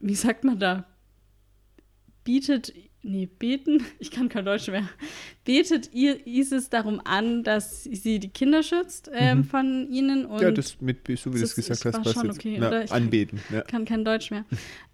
[0.00, 0.84] wie sagt man da?
[2.24, 2.72] Bietet,
[3.06, 4.88] nee, beten, ich kann kein Deutsch mehr,
[5.44, 10.26] betet ihr Isis darum an, dass sie die Kinder schützt ähm, von ihnen.
[10.26, 12.38] Und ja, das mit, so wie du es gesagt hast, passt schon jetzt.
[12.38, 12.82] okay, Na?
[12.82, 13.40] Ich- anbeten.
[13.52, 13.62] Ja.
[13.62, 14.44] kann kein Deutsch mehr.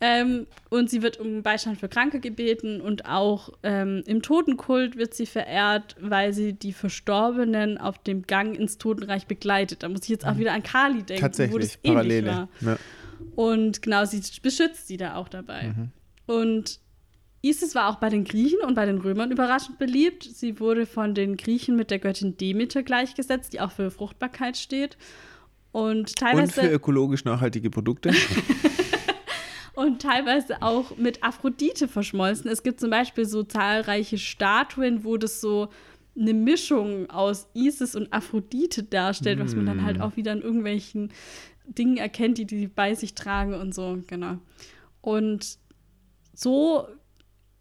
[0.01, 5.15] ähm, und sie wird um Beistand für Kranke gebeten und auch ähm, im Totenkult wird
[5.15, 9.83] sie verehrt, weil sie die Verstorbenen auf dem Gang ins Totenreich begleitet.
[9.83, 11.47] Da muss ich jetzt auch wieder an Kali denken, wo das Mhm.
[11.49, 12.27] Tatsächlich, ähnlich Parallele.
[12.27, 12.49] war.
[12.61, 12.77] Ja.
[13.37, 15.69] Und genau, sie beschützt sie da auch dabei.
[15.77, 15.91] Mhm.
[16.27, 16.81] Und
[17.43, 20.23] Isis war auch bei den Griechen und bei den Römern überraschend beliebt.
[20.23, 24.97] Sie wurde von den Griechen mit der Göttin Demeter gleichgesetzt, die auch für Fruchtbarkeit steht.
[25.73, 28.13] Und Und teilweise für ökologisch nachhaltige Produkte.
[29.75, 32.51] und teilweise auch mit Aphrodite verschmolzen.
[32.51, 35.69] Es gibt zum Beispiel so zahlreiche Statuen, wo das so
[36.17, 40.03] eine Mischung aus Isis und Aphrodite darstellt, was man dann halt Mm.
[40.03, 41.11] auch wieder in irgendwelchen
[41.67, 44.37] Dingen erkennt, die die bei sich tragen und so, genau.
[45.01, 45.57] Und
[46.35, 46.87] so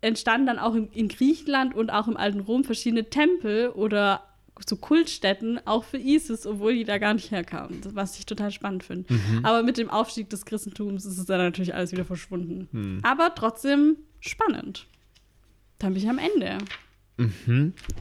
[0.02, 4.24] entstanden dann auch in, in Griechenland und auch im alten Rom verschiedene Tempel oder
[4.68, 8.84] so Kultstätten auch für Isis, obwohl die da gar nicht herkamen, was ich total spannend
[8.84, 9.12] finde.
[9.12, 9.44] Mhm.
[9.46, 12.68] Aber mit dem Aufstieg des Christentums ist es dann natürlich alles wieder verschwunden.
[12.72, 13.00] Hm.
[13.02, 14.86] Aber trotzdem spannend.
[15.80, 16.60] Dann bin ich am Ende.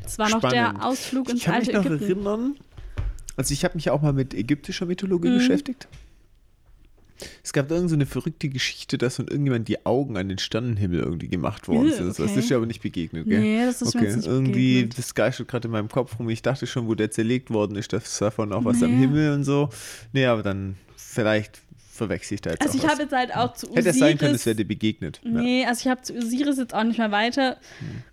[0.05, 0.48] Es war noch Mhm.
[0.48, 0.53] Spannend.
[0.53, 2.05] der Ausflug ins Ich kann mich alte noch Ägypten.
[2.26, 2.57] erinnern,
[3.36, 5.34] also ich habe mich auch mal mit ägyptischer Mythologie Mhm.
[5.38, 5.88] beschäftigt.
[7.43, 10.39] Es gab da irgend so eine verrückte Geschichte, dass von irgendjemand die Augen an den
[10.39, 12.09] Sternenhimmel irgendwie gemacht worden sind.
[12.09, 12.39] Das okay.
[12.39, 13.41] ist dir aber nicht begegnet, gell?
[13.41, 14.09] Nee, das ist mir okay.
[14.09, 14.99] jetzt nicht irgendwie, begegnet.
[14.99, 16.29] das geistert gerade in meinem Kopf rum.
[16.31, 19.07] Ich dachte schon, wo der zerlegt worden ist, dass davon auch was am Nee.
[19.07, 19.71] Himmel und so.
[20.12, 21.61] Nee, aber dann vielleicht
[22.01, 24.16] verwechsel ich da jetzt Also auch ich habe jetzt halt auch zu Hätte es sein
[24.18, 25.21] können, es wäre dir begegnet.
[25.23, 25.31] Ja.
[25.31, 27.59] Nee, also ich habe zu Osiris jetzt auch nicht mehr weiter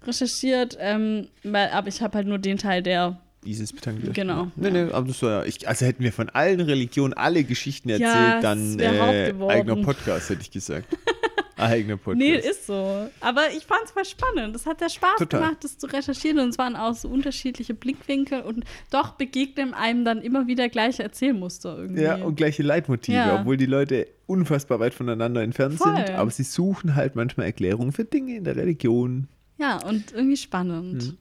[0.06, 3.20] recherchiert, ähm, weil, aber ich habe halt nur den Teil, der.
[3.50, 4.14] Isis betankt.
[4.14, 7.44] Genau, Nee, nee, aber das war ja, ich, also hätten wir von allen Religionen alle
[7.44, 10.88] Geschichten erzählt, Ja, dann äh, eigener Podcast, hätte ich gesagt.
[11.58, 12.18] eigener Podcast.
[12.20, 13.10] Nee, ist so.
[13.20, 14.56] Aber ich fand es voll spannend.
[14.56, 15.42] Es hat sehr Spaß Total.
[15.42, 16.38] gemacht, das zu recherchieren.
[16.40, 18.42] Und es waren auch so unterschiedliche Blickwinkel.
[18.42, 22.04] Und doch begegnen einem dann immer wieder gleiche Erzählmuster irgendwie.
[22.04, 23.40] Ja, und gleiche Leitmotive, Ja.
[23.40, 25.96] obwohl die Leute unfassbar weit voneinander entfernt Voll.
[25.96, 29.28] sind, aber sie suchen halt manchmal Erklärungen für Dinge in der Religion.
[29.58, 31.02] ja, und irgendwie spannend.
[31.04, 31.18] Hm.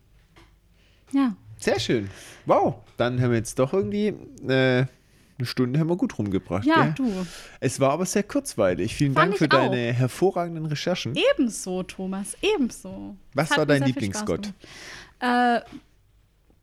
[1.13, 1.37] Ja.
[1.59, 2.11] Sehr schön.
[2.45, 4.15] Wow, dann haben wir jetzt doch irgendwie
[4.47, 4.87] äh,
[5.39, 6.65] eine Stunde haben wir gut rumgebracht.
[6.65, 6.95] Ja, gell?
[6.97, 7.27] du.
[7.61, 8.95] Es war aber sehr kurzweilig.
[8.95, 9.71] Vielen Fand Dank für auch.
[9.71, 11.15] deine hervorragenden Recherchen.
[11.35, 12.37] Ebenso, Thomas.
[12.41, 13.17] Ebenso.
[13.35, 14.53] Was war dein Lieblingsgott?
[15.21, 15.61] Äh,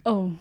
[0.06, 0.32] oh.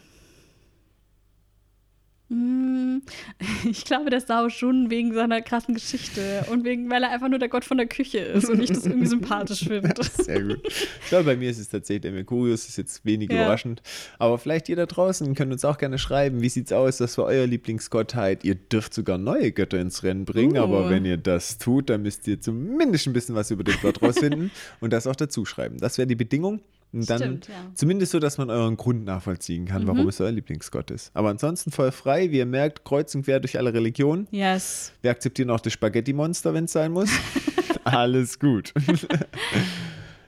[2.33, 3.03] Hm,
[3.71, 7.39] Ich glaube, der Sau schon wegen seiner krassen Geschichte und wegen, weil er einfach nur
[7.39, 9.93] der Gott von der Küche ist und ich das irgendwie sympathisch finde.
[10.03, 10.61] Sehr gut.
[10.67, 13.43] Ich glaube, bei mir ist es tatsächlich der Mercurius, ist jetzt wenig Ja.
[13.43, 13.83] überraschend.
[14.19, 17.27] Aber vielleicht ihr da draußen könnt uns auch gerne schreiben, wie sieht's aus, was war
[17.27, 18.45] euer Lieblingsgottheit?
[18.45, 20.63] Ihr dürft sogar neue Götter ins Rennen bringen, Uh.
[20.63, 24.01] aber wenn ihr das tut, dann müsst ihr zumindest ein bisschen was über den Gott
[24.01, 25.77] rausfinden und das auch dazu schreiben.
[25.79, 26.61] Das wäre die Bedingung.
[26.93, 27.55] Und dann Stimmt, ja.
[27.55, 27.75] Mhm.
[27.75, 31.11] zumindest so, dass man euren Grund nachvollziehen kann, warum es euer Lieblingsgott ist.
[31.15, 34.29] Aber ansonsten voll frei, wie ihr merkt, kreuz und quer durch alle Religionen.
[34.31, 34.93] Yes.
[35.01, 37.11] Wir akzeptieren auch das Spaghetti-Monster, wenn es sein muss.
[37.85, 38.75] Alles gut.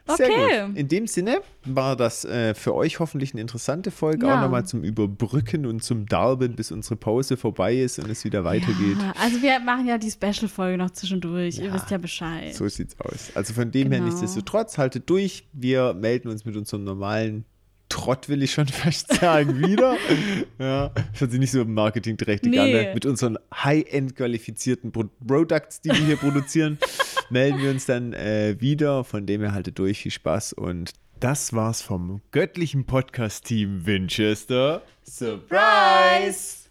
[0.07, 0.67] Sehr Okay.
[0.67, 0.77] gut.
[0.77, 4.37] In dem Sinne war das äh, für euch hoffentlich eine interessante Folge, Ja.
[4.37, 8.45] auch nochmal zum Überbrücken und zum Darben, bis unsere Pause vorbei ist und es wieder
[8.45, 8.99] weitergeht.
[9.01, 11.59] Ja, also wir machen ja die Special-Folge noch zwischendurch.
[11.59, 12.55] Ihr Ja, wisst ja Bescheid.
[12.55, 13.31] So sieht's aus.
[13.35, 14.11] Also von dem her Genau.
[14.11, 15.49] nichtsdestotrotz, haltet durch.
[15.55, 17.47] Wir melden uns mit unserem normalen
[17.95, 19.97] Trott, will ich schon fast sagen, wieder.
[20.59, 22.67] ja, das hört sich nicht so marketingträchtig an.
[22.67, 22.87] Nee.
[22.87, 22.95] Ne?
[22.95, 26.79] Mit unseren high-end qualifizierten Pro Products, die wir hier produzieren,
[27.31, 29.05] melden wir uns dann äh, wieder.
[29.05, 30.01] Von dem her haltet durch.
[30.01, 30.91] Viel Spaß und
[31.21, 34.83] das war's vom göttlichen Podcast-Team Winchester.
[35.05, 36.65] Surprise!